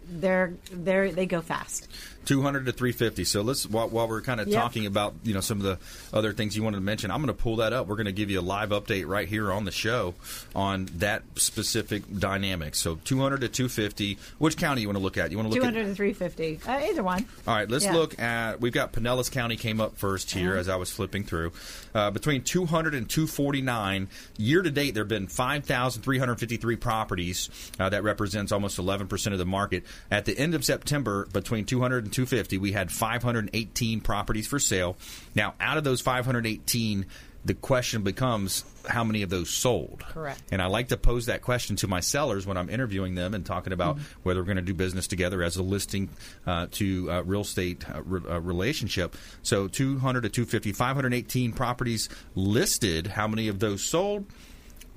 [0.10, 1.88] they're they're they go fast
[2.27, 4.61] 200 to 350 so let's while, while we're kind of Yep.
[4.61, 5.79] talking about you know some of the
[6.15, 7.87] other things you wanted to mention i'm going to pull that up.
[7.87, 10.13] We're going to give you a live update right here on the show
[10.55, 12.75] on that specific dynamic.
[12.75, 15.31] So 200 to 250 which county you want to look at?
[15.31, 17.25] You want to look 200 at to 350 uh, either one.
[17.47, 17.93] All right let's Yeah.
[17.93, 20.59] look at we've got pinellas county came up first here Uh-huh.
[20.59, 21.53] as i was flipping through.
[21.95, 28.03] Uh, between 200 and 249 year to date there have been 5353 properties uh, that
[28.03, 29.83] represents almost 11% of the market.
[30.11, 34.97] At the end of september between 200 and 250 we had 518 properties for sale
[35.36, 37.06] now out of those 518
[37.45, 40.03] the question becomes how many of those sold.
[40.10, 40.41] Correct.
[40.51, 43.45] And I like to pose that question to my sellers when I'm interviewing them and
[43.45, 44.19] talking about Mm-hmm.
[44.23, 46.10] whether we're going to do business together as a listing
[46.45, 49.15] uh, to uh, real estate uh, re- uh, relationship.
[49.43, 53.08] So 200 to 250, 518 properties listed.
[53.08, 54.25] How many of those sold?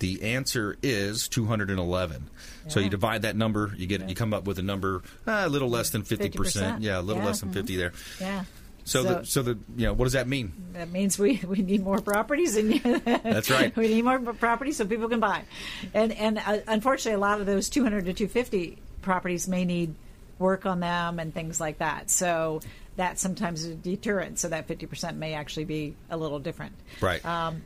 [0.00, 2.28] The answer is 211.
[2.68, 5.48] So you divide that number, you get you come up with a number uh, a
[5.48, 6.32] little less than 50%.
[6.32, 6.76] 50%.
[6.80, 7.28] Yeah, a little Yeah.
[7.28, 7.92] less than 50 there.
[8.20, 8.44] Yeah.
[8.84, 10.52] So, the, so the you know what does that mean?
[10.72, 12.72] that means we, we need more properties and
[13.04, 13.76] That's right.
[13.76, 15.42] we need more properties so people can buy
[15.94, 19.94] and and uh, unfortunately a lot of those 200 to 250 properties may need
[20.38, 22.60] work on them and things like that so
[22.96, 27.24] that sometimes is a deterrent so that 50% may actually be a little different Right.
[27.24, 27.62] um,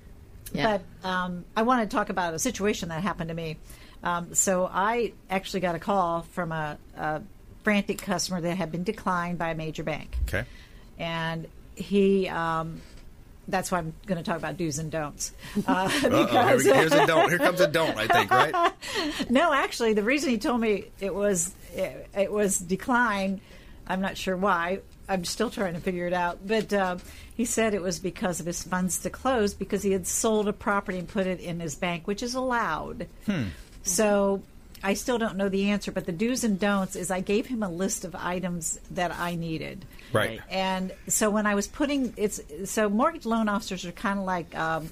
[0.54, 0.78] Yeah.
[1.02, 3.58] but um, I want to talk about a situation that happened to me.
[4.02, 7.22] Um, so I actually got a call from a, a
[7.62, 10.44] frantic customer that had been declined by a major bank okay.
[10.98, 12.80] and he um,
[13.48, 15.32] that's why I'm going to talk about do's and don'ts.
[15.66, 17.28] Uh, Uh-oh, here here's a don't.
[17.28, 17.96] Here comes a don't.
[17.96, 19.30] I think right.
[19.30, 23.40] no, actually, the reason he told me it was it, it was decline.
[23.86, 24.80] I'm not sure why.
[25.08, 26.46] I'm still trying to figure it out.
[26.46, 26.96] But uh,
[27.34, 30.52] he said it was because of his funds to close because he had sold a
[30.52, 33.06] property and put it in his bank, which is allowed.
[33.82, 34.42] So
[34.82, 35.92] I still don't know the answer.
[35.92, 39.34] But the do's and don'ts is I gave him a list of items that I
[39.34, 39.84] needed.
[40.12, 40.40] Right.
[40.50, 44.56] And so when I was putting it's so mortgage loan officers are kind of like
[44.56, 44.90] um,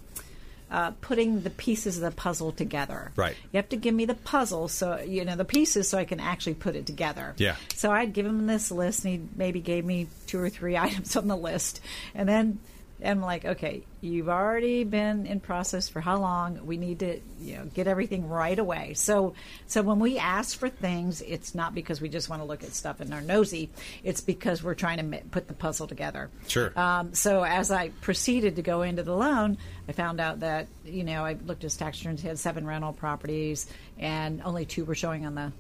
[0.72, 3.12] uh, putting the pieces of the puzzle together.
[3.14, 3.37] Right.
[3.52, 6.18] You have to give me the puzzle, so you know the pieces, so I can
[6.18, 7.35] actually put it together.
[7.37, 7.56] Yeah.
[7.74, 11.14] So I'd give him this list, and he maybe gave me two or three items
[11.14, 11.80] on the list,
[12.14, 12.58] and then
[13.04, 16.66] I'm like, okay, you've already been in process for how long?
[16.66, 18.94] We need to, you know, get everything right away.
[18.94, 19.34] So,
[19.66, 22.72] so when we ask for things, it's not because we just want to look at
[22.72, 23.70] stuff and are nosy.
[24.04, 26.30] It's because we're trying to put the puzzle together.
[26.46, 26.78] Sure.
[26.78, 31.04] Um, so as I proceeded to go into the loan, I found out that you
[31.04, 32.22] know I looked at his tax returns.
[32.22, 33.66] He had seven rental properties,
[33.98, 35.52] and only two were showing on the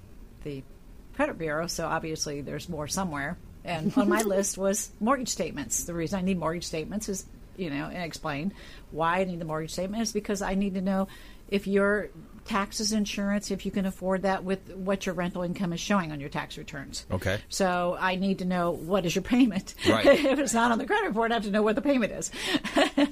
[0.44, 0.62] the
[1.14, 1.66] credit bureau.
[1.66, 3.36] So obviously, there's more somewhere.
[3.64, 5.84] And on my list was mortgage statements.
[5.84, 7.24] The reason I need mortgage statements is
[7.56, 8.52] you know and explain
[8.90, 11.08] why I need the mortgage statement is because I need to know
[11.48, 12.10] if your
[12.44, 16.18] taxes insurance if you can afford that with what your rental income is showing on
[16.18, 17.06] your tax returns.
[17.08, 17.38] Okay.
[17.48, 19.74] So I need to know what is your payment.
[19.88, 20.04] Right.
[20.06, 22.32] if it's not on the credit report, I have to know what the payment is.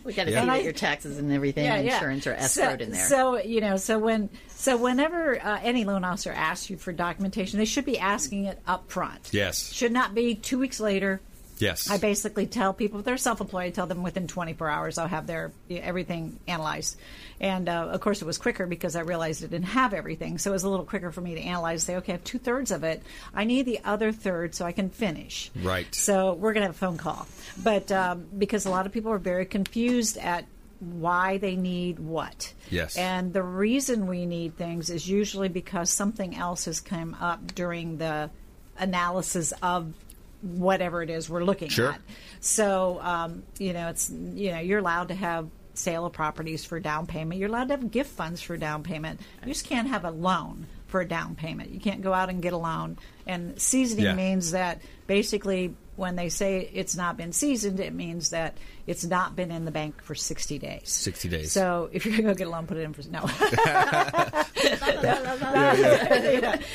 [0.02, 0.38] We got to Yeah.
[0.38, 3.04] see And that your taxes and everything, yeah, insurance are So- escrowed in there.
[3.06, 7.58] So you know, so when so whenever uh, any loan officer asks you for documentation,
[7.60, 9.28] they should be asking it up front.
[9.32, 9.72] Yes.
[9.72, 11.20] Should not be two weeks later.
[11.60, 11.90] Yes.
[11.90, 15.26] I basically tell people if they're self-employed, I tell them within 24 hours I'll have
[15.26, 16.96] their everything analyzed.
[17.40, 20.50] And uh, of course, it was quicker because I realized it didn't have everything, so
[20.50, 21.82] it was a little quicker for me to analyze.
[21.82, 23.02] Say, okay, I have two thirds of it.
[23.34, 25.50] I need the other third so I can finish.
[25.62, 25.92] Right.
[25.94, 27.26] So we're going to have a phone call,
[27.62, 30.44] but um, because a lot of people are very confused at
[30.80, 32.52] why they need what.
[32.70, 32.96] Yes.
[32.96, 37.98] And the reason we need things is usually because something else has come up during
[37.98, 38.30] the
[38.78, 39.92] analysis of
[40.42, 41.92] whatever it is we're looking Sure.
[41.92, 42.00] at.
[42.40, 46.80] So, um, you know, it's you know, you're allowed to have sale of properties for
[46.80, 47.38] down payment.
[47.40, 49.20] You're allowed to have gift funds for down payment.
[49.44, 51.70] You just can't have a loan for a down payment.
[51.70, 52.98] You can't go out and get a loan.
[53.26, 54.14] And seasoning Yeah.
[54.14, 59.36] means that basically when they say it's not been seasoned, it means that it's not
[59.36, 60.88] been in the bank for 60 days.
[60.88, 61.52] 60 days.
[61.52, 63.20] So if you're going to go get a loan, put it in for no.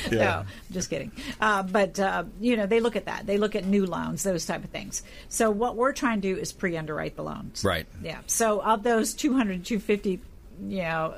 [0.12, 1.10] No, just kidding.
[1.40, 3.26] Uh, but uh, you know, they look at that.
[3.26, 5.02] They look at new loans, those type of things.
[5.28, 7.64] So what we're trying to do is pre-underwrite the loans.
[7.64, 7.86] Right.
[8.00, 8.20] Yeah.
[8.28, 10.20] So of those 200, 250,
[10.68, 11.14] you know,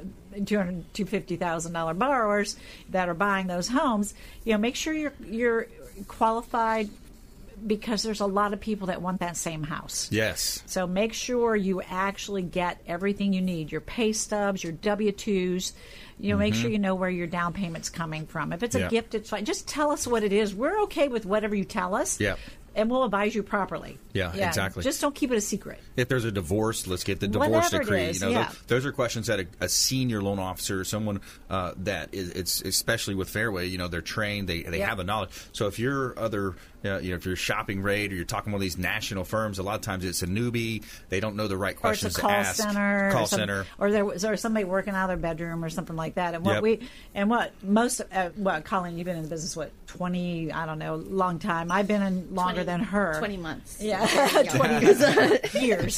[0.46, 2.56] 200, 250,000 dollar borrowers
[2.88, 5.66] that are buying those homes, you know, make sure you're you're
[6.06, 6.88] qualified
[7.66, 10.08] because there's a lot of people that want that same house.
[10.12, 10.62] yes.
[10.66, 15.72] So make sure you actually get everything you need your pay stubs, your W 2s.
[16.20, 18.52] You know, make sure you know where your down payment's coming from.
[18.52, 18.84] If it's a Mm-hmm.
[18.86, 19.00] Yeah.
[19.02, 19.44] gift, it's fine.
[19.44, 20.52] Just tell us what it is.
[20.52, 22.18] We're okay with whatever you tell us.
[22.20, 22.34] Yeah.
[22.78, 23.98] And we'll advise you properly.
[24.12, 24.82] Yeah, exactly.
[24.82, 25.80] Just don't keep it a secret.
[25.96, 28.02] If there's a divorce, let's get the divorce Whatever decree.
[28.04, 28.46] is, you know, yeah.
[28.46, 31.20] those, those are questions that a, a senior loan officer, someone
[31.50, 34.88] uh, that is, it's especially with Fairway, you know, they're trained, they they Yeah.
[34.88, 35.30] have the knowledge.
[35.52, 36.54] So if you're other,
[36.84, 39.62] uh, you know, if you're shopping rate or you're talking with these national firms, a
[39.62, 42.36] lot of times it's a newbie, they don't know the right questions a call to
[42.36, 42.56] ask.
[42.62, 43.66] center, Call or some- center.
[43.78, 46.34] or there was or somebody working out of their bedroom or something like that.
[46.34, 46.62] And what Yep.
[46.62, 50.52] we and what most uh, what Colleen, you've been in the business what twenty?
[50.52, 51.70] I don't know, long time.
[51.72, 53.14] I've been in longer 20 than her.
[53.18, 53.78] 20 months.
[53.80, 54.06] Yeah,
[54.50, 55.96] twenty years.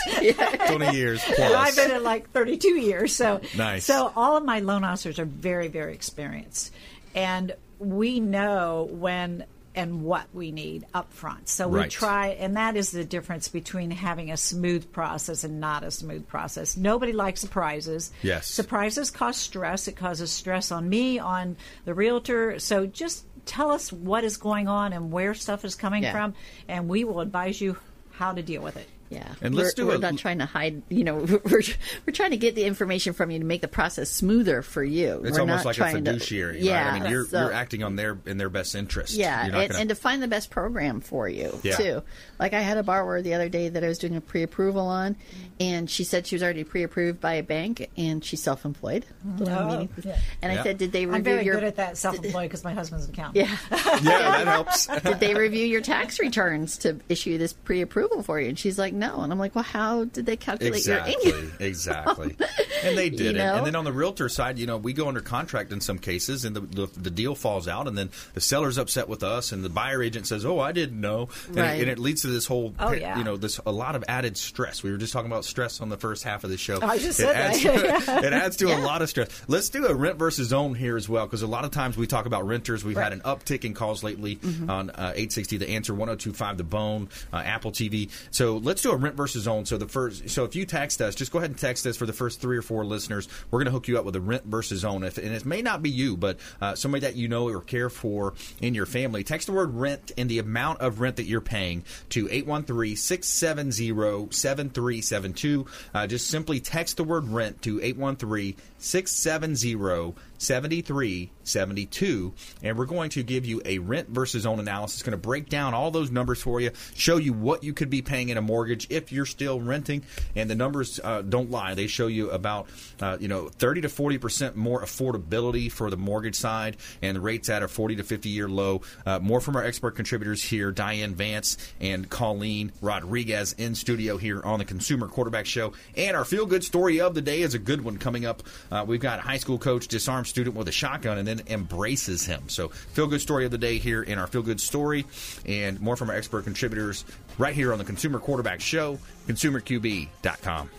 [0.69, 1.55] Twenty years And.
[1.55, 3.15] I've been in like 32 years.
[3.15, 3.85] So Nice.
[3.85, 6.73] So all of my loan officers are very, very experienced,
[7.15, 11.49] and we know when and what we need up front.
[11.49, 11.91] So we Right.
[11.91, 16.27] try, and that is the difference between having a smooth process and not a smooth
[16.27, 16.77] process.
[16.77, 18.11] Nobody likes surprises.
[18.23, 18.49] Yes.
[18.49, 19.87] Surprises cause stress.
[19.87, 22.59] It causes stress on me, on the realtor.
[22.59, 26.13] So just tell us what is going on and where stuff is coming Yeah.
[26.13, 26.35] from,
[26.69, 27.77] and we will advise you
[28.13, 28.89] how to deal with it.
[29.11, 30.83] Yeah, And let's we're, do we're a- not trying to hide.
[30.89, 31.63] You know, we're
[32.07, 35.21] we're trying to get the information from you to make the process smoother for you.
[35.25, 36.95] It's we're almost not like a trying to- fiduciary, yeah, right?
[36.95, 39.15] I mean, you're, so- you're acting on their in their best interest.
[39.15, 41.77] Yeah, You're not and, gonna- and to find the best program for you Yeah.
[41.77, 42.03] too.
[42.39, 45.17] Like I had a borrower the other day that I was doing a pre-approval on,
[45.59, 49.05] and she said she was already pre-approved by a bank, and she's self-employed.
[49.27, 49.43] Mm-hmm.
[49.49, 50.19] Oh, yeah.
[50.41, 50.61] And Yeah.
[50.61, 51.55] I said, did they review I'm very your?
[51.57, 53.47] good at that self-employed because my husband's an accountant.
[53.49, 53.57] Yeah.
[53.73, 54.87] yeah, that helps.
[54.87, 58.49] did they review your tax returns to issue this pre-approval for you?
[58.49, 59.21] And she's like, no.
[59.23, 61.53] And I'm like, well, how did they calculate Exactly, your income?
[61.59, 62.37] exactly.
[62.83, 63.35] And they did You it.
[63.35, 63.57] know?
[63.57, 66.47] And then on the realtor side, you know, we go under contract in some cases,
[66.47, 69.63] and the, the the deal falls out, and then the seller's upset with us, and
[69.63, 72.47] the buyer agent says, "Oh, I didn't know," and, it, and it leads to this
[72.47, 73.19] whole, Oh, yeah.
[73.19, 74.83] you know, this a lot of added stress.
[74.83, 76.79] We were just talking about stress on the first half of the show.
[76.81, 77.63] I just it said adds,
[78.07, 78.25] that.
[78.25, 79.29] it adds to a lot of stress.
[79.47, 82.07] Let's do a rent versus own here as well, because a lot of times we
[82.07, 82.83] talk about renters.
[82.83, 84.71] We've had an uptick in calls lately Mm-hmm.
[84.71, 88.09] on uh, 860 The Answer, 1025 The Bone, uh, Apple TV.
[88.31, 89.67] So let's do a rent versus own.
[89.67, 92.07] So the first, so if you text us, just go ahead and text us for
[92.07, 93.29] the first three or four listeners.
[93.51, 95.03] We're going to hook you up with a rent versus own.
[95.05, 97.91] If, and it may not be you, but uh, somebody that you know or care
[97.91, 99.25] for in your family.
[99.25, 104.33] Text the word rent and the amount of rent that you're paying to 813 670
[104.33, 105.67] 7372.
[105.95, 112.33] Uh, Just simply text the word rent to 813 670 7372
[112.63, 114.97] and we're going to give you a rent versus own analysis.
[114.97, 117.91] It's going to break down all those numbers for you show you what you could
[117.91, 120.03] be paying in a mortgage if you're still renting.
[120.35, 121.75] And the numbers uh, don't lie.
[121.75, 122.69] They show you about
[123.01, 127.21] uh, you know 30 to 40 percent more affordability for the mortgage side and the
[127.21, 128.83] rates at a 40 to 50 year low.
[129.05, 134.43] Uh, more from our expert contributors here diane vance and colleen rodriguez in studio here
[134.43, 135.73] on the consumer quarterback show.
[135.97, 138.43] And our feel good story of the day is a good one coming up.
[138.71, 142.49] Uh, we've got high school coach disarms student with a shotgun and then embraces him.
[142.49, 145.05] So, feel good story of the day here in our feel good story,
[145.45, 147.05] and more from our expert contributors
[147.37, 150.71] right here on the Consumer Quarterback Show, consumerqb.com.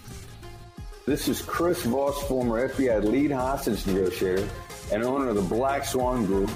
[1.06, 4.48] This is Chris Voss, former FBI lead hostage negotiator
[4.92, 6.52] and owner of the Black Swan Group,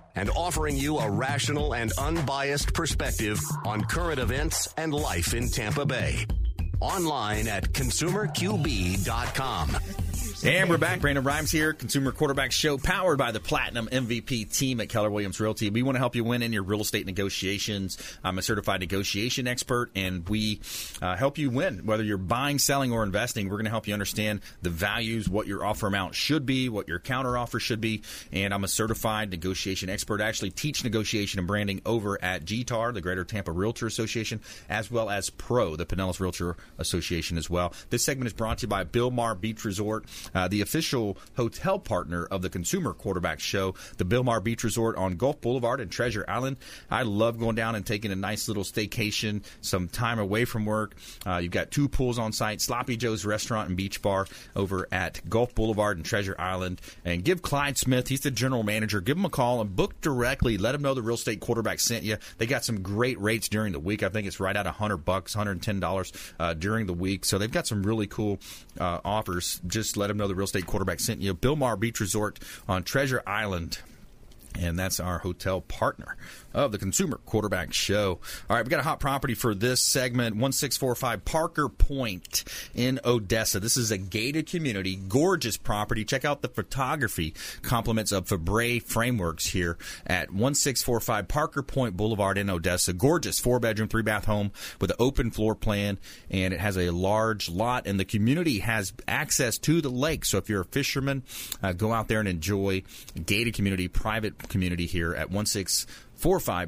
[0.15, 5.85] and offering you a rational and unbiased perspective on current events and life in Tampa
[5.85, 6.25] Bay.
[6.79, 9.77] Online at consumerqb.com.
[10.43, 11.01] And we're back.
[11.01, 15.39] Brandon Rhymes here, Consumer Quarterback Show, powered by the Platinum MVP team at Keller Williams
[15.39, 15.69] Realty.
[15.69, 17.99] We want to help you win in your real estate negotiations.
[18.23, 20.59] I'm a certified negotiation expert, and we
[20.99, 21.85] uh, help you win.
[21.85, 25.45] Whether you're buying, selling, or investing, we're going to help you understand the values, what
[25.45, 28.01] your offer amount should be, what your counter offer should be.
[28.31, 30.21] And I'm a certified negotiation expert.
[30.21, 34.89] I actually teach negotiation and branding over at GTAR, the Greater Tampa Realtor Association, as
[34.89, 37.73] well as PRO, the Pinellas Realtor Association as well.
[37.91, 42.25] This segment is brought to you by Bilmar Beach Resort uh, the official hotel partner
[42.25, 46.57] of the Consumer Quarterback Show, the Bilmar Beach Resort on Gulf Boulevard and Treasure Island.
[46.89, 50.95] I love going down and taking a nice little staycation, some time away from work.
[51.25, 55.21] Uh, you've got two pools on site, Sloppy Joe's Restaurant and Beach Bar over at
[55.29, 56.81] Gulf Boulevard and Treasure Island.
[57.05, 60.57] And give Clyde Smith, he's the general manager, give him a call and book directly.
[60.57, 62.17] Let him know the real estate quarterback sent you.
[62.37, 64.03] They got some great rates during the week.
[64.03, 67.25] I think it's right at 100 bucks, $110 uh, during the week.
[67.25, 68.39] So they've got some really cool
[68.79, 69.61] uh, offers.
[69.67, 71.33] Just let them know the real estate quarterback sent you.
[71.33, 73.79] Bilmar Beach Resort on Treasure Island
[74.59, 76.17] and that's our hotel partner
[76.53, 78.19] of the Consumer Quarterback Show.
[78.49, 82.43] All right, we got a hot property for this segment 1645 Parker Point
[82.73, 83.59] in Odessa.
[83.59, 86.03] This is a gated community, gorgeous property.
[86.03, 92.49] Check out the photography compliments of Fabre Frameworks here at 1645 Parker Point Boulevard in
[92.49, 92.93] Odessa.
[92.93, 95.97] Gorgeous four bedroom, three bath home with an open floor plan,
[96.29, 100.25] and it has a large lot, and the community has access to the lake.
[100.25, 101.23] So if you're a fisherman,
[101.61, 102.83] uh, go out there and enjoy
[103.25, 106.10] gated community, private community here at 1645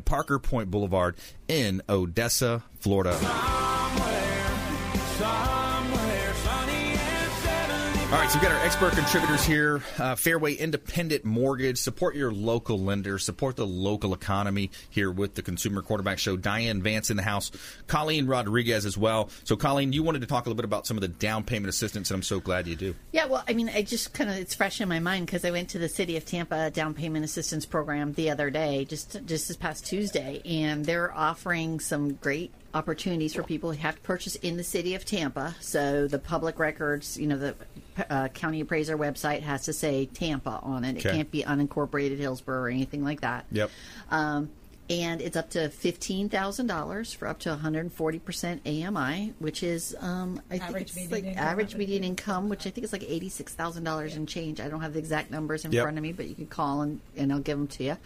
[0.03, 1.15] Parker Point Boulevard
[1.47, 3.13] in Odessa, Florida.
[8.13, 9.81] All right, so we've got our expert contributors here.
[9.97, 11.79] Uh, Fairway Independent Mortgage.
[11.79, 13.17] Support your local lender.
[13.17, 16.37] Support the local economy here with the Consumer Quarterback Show.
[16.37, 17.49] Diane Vance in the house.
[17.87, 19.31] Colleen Rodriguez as well.
[19.45, 21.69] So, Colleen, you wanted to talk a little bit about some of the down payment
[21.69, 22.93] assistance, and I'm so glad you do.
[23.13, 25.49] Yeah, well, I mean, I just kind of it's fresh in my mind because I
[25.49, 29.47] went to the City of Tampa down payment assistance program the other day, just just
[29.47, 34.35] this past Tuesday, and they're offering some great opportunities for people who have to purchase
[34.35, 35.55] in the city of Tampa.
[35.59, 37.55] So the public records, you know, the
[38.09, 40.97] uh, county appraiser website has to say Tampa on it.
[40.97, 41.09] Okay.
[41.09, 43.45] It can't be unincorporated Hillsborough or anything like that.
[43.51, 43.69] Yep.
[44.09, 44.49] Um,
[44.89, 48.61] and it's up to fifteen thousand dollars for up to one hundred and forty percent
[48.67, 52.67] AMI, which is um, I Average think it's median like income, average median income, which
[52.67, 54.59] I think is like eighty six thousand dollars and change.
[54.59, 55.83] I don't have the exact numbers in Yep.
[55.83, 57.97] front of me, but you can call and, and I'll give them to you.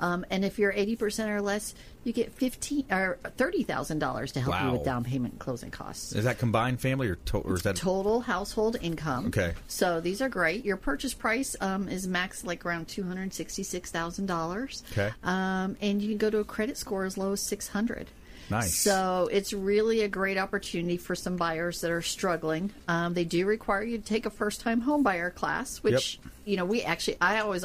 [0.00, 1.74] Um, and if you're eighty percent or less,
[2.04, 5.70] you get fifteen or thirty thousand dollars to help you with down payment and closing
[5.70, 6.12] costs.
[6.14, 9.26] Is that combined family or, to- or is that Total household income.
[9.26, 9.54] Okay.
[9.66, 10.64] So these are great.
[10.64, 14.82] Your purchase price um, is max like around two hundred sixty-six thousand dollars.
[14.92, 15.10] Okay.
[15.22, 18.08] Um, and you can go to a credit score as low as six hundred.
[18.50, 18.74] Nice.
[18.74, 22.72] So it's really a great opportunity for some buyers that are struggling.
[22.88, 26.64] Um, they do require you to take a first-time home buyer class, which you know
[26.64, 27.62] we actually I always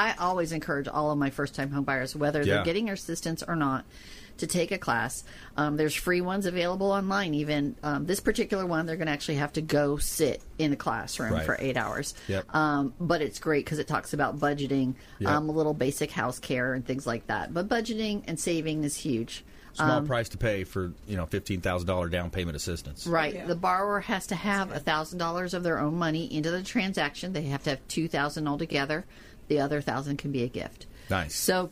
[0.00, 2.54] I always encourage all of my first-time home buyers, whether Yeah.
[2.56, 3.84] they're getting assistance or not,
[4.38, 5.22] to take a class.
[5.58, 7.34] Um, there's free ones available online.
[7.34, 10.76] Even um, this particular one, they're going to actually have to go sit in a
[10.76, 11.44] classroom Right.
[11.44, 12.14] for eight hours.
[12.28, 12.54] Yep.
[12.54, 15.30] Um, but it's great because it talks about budgeting, Yep.
[15.30, 17.52] um, a little basic house care and things like that.
[17.52, 19.44] But budgeting and saving is huge.
[19.72, 23.06] small Um, price to pay for you know fifteen thousand dollar down payment assistance?
[23.06, 23.46] Right.
[23.46, 27.34] The borrower has to have a thousand dollars of their own money into the transaction.
[27.34, 29.04] They have to have two thousand altogether.
[29.50, 30.86] The other thousand can be a gift.
[31.10, 31.34] Nice.
[31.34, 31.70] So,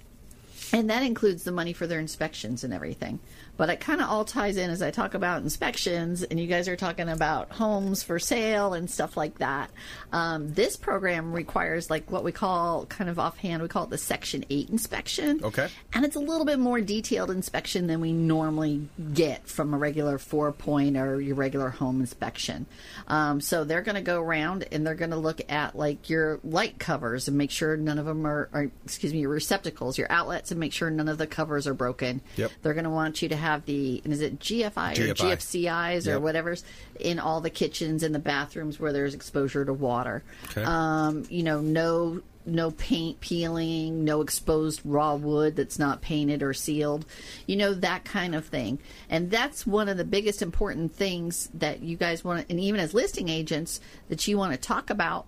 [0.73, 3.21] and that includes the money for their inspections and everything.
[3.59, 6.69] But it kind of all ties in as I talk about inspections, and you guys
[6.69, 9.71] are talking about homes for sale and stuff like that.
[10.13, 13.99] Um, this program requires like what we call, kind of offhand, we call it the
[13.99, 15.41] Section Eight inspection.
[15.43, 15.69] Okay.
[15.93, 20.19] And it's a little bit more detailed inspection than we normally get from a regular
[20.19, 22.67] four point or your regular home inspection.
[23.09, 26.39] Um, so they're going to go around and they're going to look at like your
[26.45, 30.11] light covers and make sure none of them are, or excuse me, your receptacles, your
[30.13, 32.21] outlets, and make sure none of the covers are broken.
[32.37, 32.53] Yep.
[32.63, 35.15] They're going to want you to have the, is it GFI, or GFI.
[35.15, 36.65] GFCIs or whatever's
[37.01, 40.23] in all the kitchens and the bathrooms where there's exposure to water.
[40.51, 40.65] Okay.
[40.65, 46.55] Um, you know, no no paint peeling, no exposed raw wood that's not painted or
[46.55, 47.05] sealed.
[47.47, 48.79] You know that kind of thing.
[49.09, 52.95] And that's one of the biggest important things that you guys want and even as
[52.95, 55.27] listing agents that you want to talk about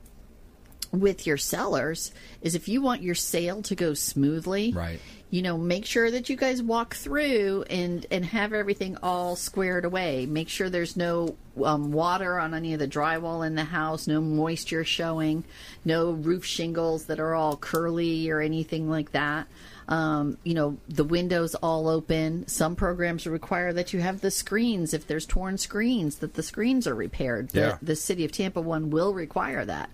[0.92, 2.12] with your sellers
[2.42, 4.98] is if you want your sale to go smoothly Right.
[5.30, 9.84] you know make sure that you guys walk through and and have everything all squared
[9.84, 10.26] away.
[10.26, 14.20] Make sure there's no um, water on any of the drywall in the house no
[14.20, 15.44] moisture showing
[15.84, 19.46] no roof shingles that are all curly or anything like that.
[19.86, 22.46] Um, you know the windows all open.
[22.48, 24.92] Some programs require that you have the screens.
[24.94, 27.50] If there's torn screens that the screens are repaired.
[27.50, 27.78] The, Yeah.
[27.82, 29.90] the city of tampa one will require that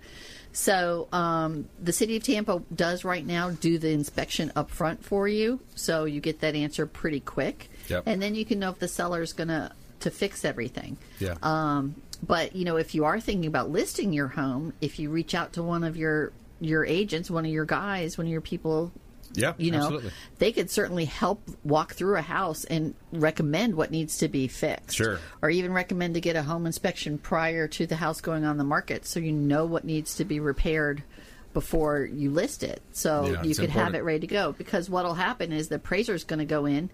[0.57, 5.29] so um, the city of Tampa does right now do the inspection up front for
[5.29, 8.05] you, so you get that answer pretty quick, Yep.
[8.07, 10.97] and then you can know if the seller is going to to fix everything.
[11.19, 11.35] Yeah.
[11.43, 11.95] Um,
[12.27, 15.53] but you know, if you are thinking about listing your home, if you reach out
[15.55, 18.93] to one of your your agents, one of your guys, one of your people
[19.37, 20.11] Yeah, you know, absolutely.
[20.39, 24.97] they could certainly help walk through a house and recommend what needs to be fixed.
[24.97, 25.19] Sure.
[25.43, 28.65] Or even recommend to get a home inspection prior to the house going on the
[28.65, 31.03] market so you know what needs to be repaired
[31.55, 32.83] before you list it.
[32.93, 34.53] So Yeah, you could have it ready to go.
[34.53, 36.91] Because what'll happen is the appraiser is going to go in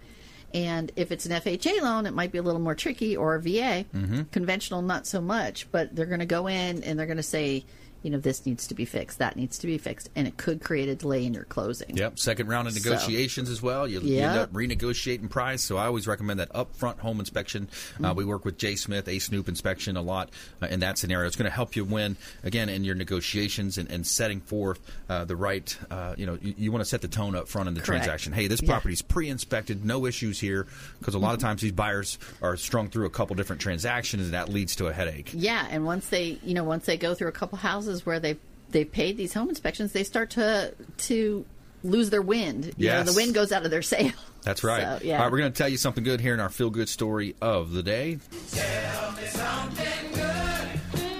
[0.54, 3.40] and if it's an FHA loan, it might be a little more tricky, or a
[3.40, 3.86] VA.
[3.94, 4.22] Mm-hmm.
[4.32, 5.70] Conventional, not so much.
[5.70, 7.64] But they're going to go in and they're going to say,
[8.02, 10.62] you know, this needs to be fixed, that needs to be fixed, and it could
[10.62, 11.96] create a delay in your closing.
[11.96, 13.86] Yep, second round of So- negotiations as well.
[13.86, 15.62] You, you end up renegotiating price.
[15.62, 17.66] So I always recommend that upfront home inspection.
[17.94, 18.04] Mm-hmm.
[18.04, 20.30] Uh, we work with Jay Smith, A Snoop Inspection a lot
[20.60, 21.26] uh, in that scenario.
[21.26, 25.24] It's going to help you win again in your negotiations and, and setting forth uh,
[25.24, 25.76] the right.
[25.90, 28.04] Uh, you know, you, you want to set the tone up front in the Correct.
[28.04, 28.32] transaction.
[28.32, 28.70] Hey, this Yeah.
[28.70, 30.66] property's pre-inspected, no issues here,
[30.98, 34.32] because a lot of times these buyers are strung through a couple different transactions, and
[34.34, 35.30] that leads to a headache.
[35.34, 38.36] Yeah, and once they, you know, once they go through a couple houses where they
[38.70, 41.44] they paid these home inspections, they start to to
[41.84, 42.72] lose their wind.
[42.76, 44.12] You know, the wind goes out of their sail.
[44.42, 45.00] That's right.
[45.00, 45.16] So, yeah.
[45.18, 47.36] All right, we're going to tell you something good here in our feel good story
[47.40, 48.18] of the day.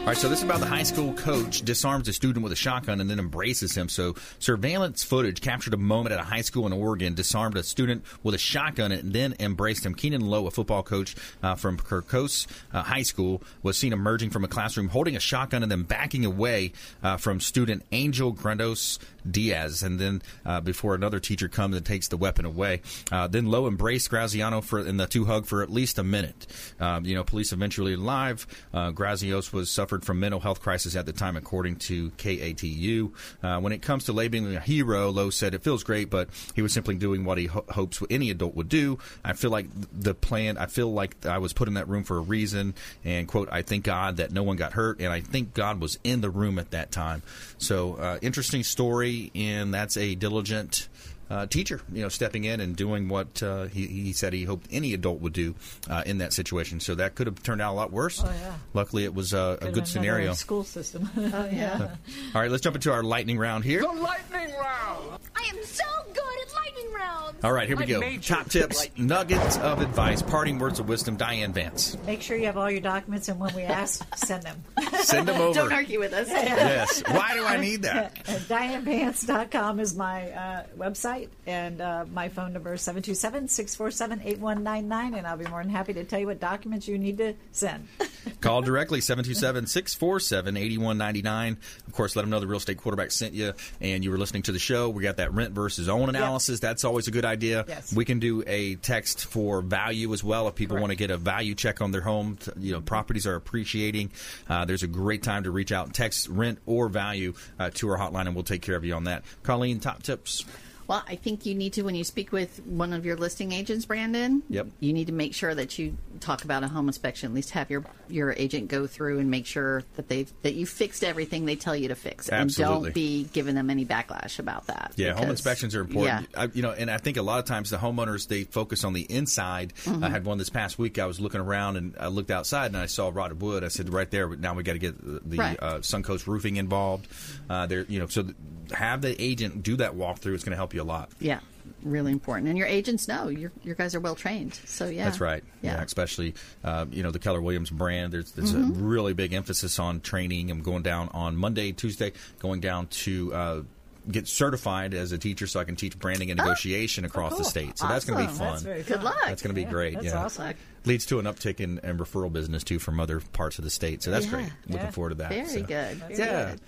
[0.03, 2.57] All right, so this is about the high school coach disarms a student with a
[2.57, 3.89] shotgun and then embraces him.
[3.89, 8.05] So, surveillance footage captured a moment at a high school in Oregon, disarmed a student
[8.25, 9.95] with a shotgun and then embraced him.
[9.95, 14.43] Keanon Lowe, a football coach uh, from Parkrose uh, High School, was seen emerging from
[14.43, 16.73] a classroom holding a shotgun and then backing away
[17.05, 18.99] uh, from student Angel Granados
[19.31, 19.85] Diaz.
[19.85, 22.81] And then, uh, before another teacher comes and takes the weapon away,
[23.13, 26.49] uh, then Lowe embraced Graziano for and the two hug for at least a minute.
[26.81, 28.49] Um, you know, police eventually live.
[28.75, 33.13] Uh, Grazios was suffered from mental health crisis at the time, according to KATU.
[33.43, 36.63] Uh, when it comes to labeling a hero, Lowe said it feels great, but he
[36.63, 38.99] was simply doing what he ho- hopes any adult would do.
[39.23, 40.57] I feel like the plan.
[40.57, 42.73] I feel like I was put in that room for a reason.
[43.05, 45.99] And quote, I thank God that no one got hurt, and I think God was
[46.03, 47.23] in the room at that time.
[47.59, 50.89] So uh, interesting story, and that's a diligent
[51.31, 54.67] uh, teacher, you know, stepping in and doing what uh, he, he said he hoped
[54.71, 55.55] any adult would do
[55.89, 56.81] uh, in that situation.
[56.81, 58.23] So that could have turned out a lot worse.
[58.23, 58.55] Oh, yeah.
[58.75, 60.23] Luckily, it was uh, a Could've good been scenario.
[60.27, 61.09] another School system.
[61.17, 61.89] oh yeah.
[62.35, 63.81] All right, let's jump into our lightning round here.
[63.81, 65.19] The lightning round.
[65.37, 67.45] I am so good at lightning rounds.
[67.45, 68.17] All right, here we I go.
[68.19, 71.17] Top tips, nuggets of advice, parting words of wisdom.
[71.17, 74.63] Diane Vance, Make sure you have all your documents, and when we ask, send them.
[75.01, 75.59] send them over.
[75.61, 76.29] Don't argue with us.
[76.31, 77.03] yes.
[77.09, 78.15] Why do I need that?
[78.25, 80.65] DianeVance.com is my uh,
[81.13, 85.71] website, and uh, my phone number is 727 647 8199, and I'll be more than
[85.71, 87.89] happy to tell you what documents you need to send.
[88.41, 91.59] Call directly 727 647 8199.
[91.87, 94.43] Of course, let them know the real estate quarterback sent you and you were listening
[94.43, 94.89] to the show.
[94.89, 96.61] We got that rent versus own analysis.
[96.61, 97.65] That's always a good idea.
[97.69, 97.95] Yes.
[97.95, 101.17] We can do a text for value as well if people want to get a
[101.17, 102.39] value check on their home.
[102.59, 104.11] You know, properties are appreciating.
[104.49, 107.89] Uh, there's a great time to reach out, and text rent or value uh, to
[107.91, 109.25] our hotline, and we'll take care of you on that.
[109.43, 110.45] Colleen, top tips.
[110.93, 113.87] Well, I think you need to, when you speak with one of your listing agents,
[113.87, 114.67] Brandon, Yep.
[114.81, 117.31] you need to make sure that you talk about a home inspection.
[117.31, 120.67] At least have your your agent go through and make sure that they that you
[120.67, 122.75] fixed everything they tell you to fix, Absolutely.
[122.77, 124.93] and don't be giving them any backlash about that.
[124.97, 126.29] Yeah, home inspections are important.
[126.35, 126.43] Yeah.
[126.43, 128.93] I, you know, and I think a lot of times the homeowners they focus on
[128.93, 129.73] the inside.
[129.85, 130.05] Mm-hmm.
[130.05, 130.99] I had one this past week.
[130.99, 133.65] I was looking around and I looked outside and I saw rotted wood.
[133.65, 134.29] I said, right there.
[134.37, 135.59] Now we got to get the, the Right.
[135.59, 137.09] uh, Suncoast Roofing involved.
[137.49, 138.37] Uh, there, you know, so th-
[138.75, 140.35] have the agent do that walkthrough.
[140.35, 141.11] It's going to help you a lot.
[141.21, 141.41] Yeah,
[141.83, 142.49] really important.
[142.49, 144.55] And your agents know your your guys are well trained.
[144.67, 145.43] So yeah, That's right.
[145.63, 145.85] Yeah, Yeah, Mm-hmm.
[145.85, 148.13] especially uh, you know the Keller Williams brand.
[148.13, 150.51] There's, there's a really big emphasis on training.
[150.51, 153.35] I'm going down on Monday, Tuesday, going down to.
[153.35, 153.63] Uh,
[154.11, 157.79] Get certified as a teacher, so I can teach branding and negotiation across the state.
[157.79, 158.61] So that's going to be fun.
[158.65, 159.05] That's Good fun.
[159.05, 159.17] luck.
[159.27, 159.95] That's going to be Yeah, great.
[159.95, 160.55] that's yeah, awesome.
[160.85, 164.03] leads to an uptick in, in referral business too from other parts of the state.
[164.03, 164.33] So that's Yeah.
[164.33, 164.53] great.
[164.67, 165.29] Looking forward to that.
[165.31, 165.97] very So- good.
[165.99, 166.51] Very Yeah.
[166.51, 166.61] good.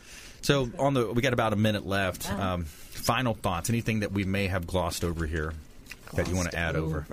[0.45, 2.31] So on the we got about a minute left.
[2.31, 2.43] Uh-huh.
[2.55, 3.71] Um, final thoughts?
[3.71, 5.53] Anything that we may have glossed over here
[6.15, 7.07] that you want to add over?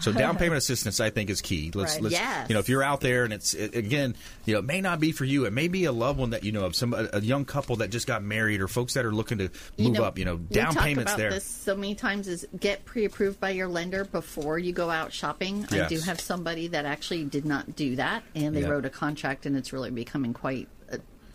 [0.00, 1.70] So down payment assistance, I think, is key.
[1.74, 2.02] Let's, Right.
[2.04, 2.48] let's Yes.
[2.48, 4.14] you know, if you're out there and it's it, again,
[4.46, 5.44] you know, it may not be for you.
[5.44, 7.76] It may be a loved one that you know of, some a, a young couple
[7.76, 10.18] that just got married, or folks that are looking to move up.
[10.18, 11.30] You know, down talk payments about there.
[11.30, 15.66] This so many times is get pre-approved by your lender before you go out shopping.
[15.70, 18.68] I do have somebody that actually did not do that, and they Yeah.
[18.68, 20.68] wrote a contract, and it's really becoming quite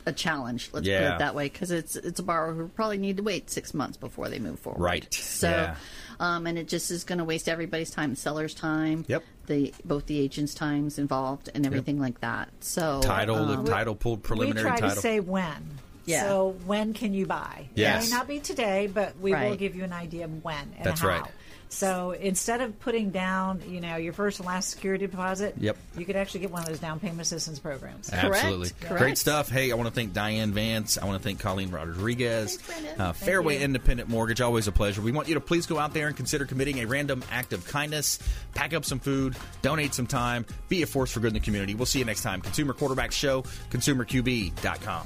[0.08, 0.70] a, a challenge.
[0.74, 3.50] Let's put it that way, because it's it's a borrower who probably need to wait
[3.50, 4.82] six months before they move forward.
[4.82, 5.14] Right.
[5.14, 5.50] So.
[5.50, 5.76] Yeah.
[6.20, 9.24] Um, and it just is going to waste everybody's time, seller's time, Yep.
[9.46, 12.50] the both the agent's times involved, and everything like that.
[12.60, 14.96] So title, um, the title pulled preliminary we try title.
[14.96, 15.78] to say when.
[16.06, 16.24] Yeah.
[16.24, 17.68] So when can you buy?
[17.76, 18.08] Yes.
[18.08, 20.84] It may not be today, but we will give you an idea of when and
[20.86, 21.08] That's how.
[21.10, 21.24] right.
[21.70, 25.76] So instead of putting down, you know, your first and last security deposit, Yep.
[25.98, 28.10] you could actually get one of those down payment assistance programs.
[28.12, 28.70] Absolutely.
[28.82, 28.98] Correct.
[29.02, 29.50] Great stuff.
[29.50, 30.98] Hey, I want to thank Diane Vance.
[30.98, 32.56] I want to thank Colleen Rodriguez.
[32.58, 35.02] Thanks, Uh, Fairway Independent Mortgage, always a pleasure.
[35.02, 37.68] We want you to please go out there and consider committing a random act of
[37.68, 38.20] kindness,
[38.56, 41.76] pack up some food, donate some time, be a force for good in the community.
[41.76, 42.42] We'll see you next time.
[42.42, 45.06] Consumer Quarterback Show, consumerqb.com.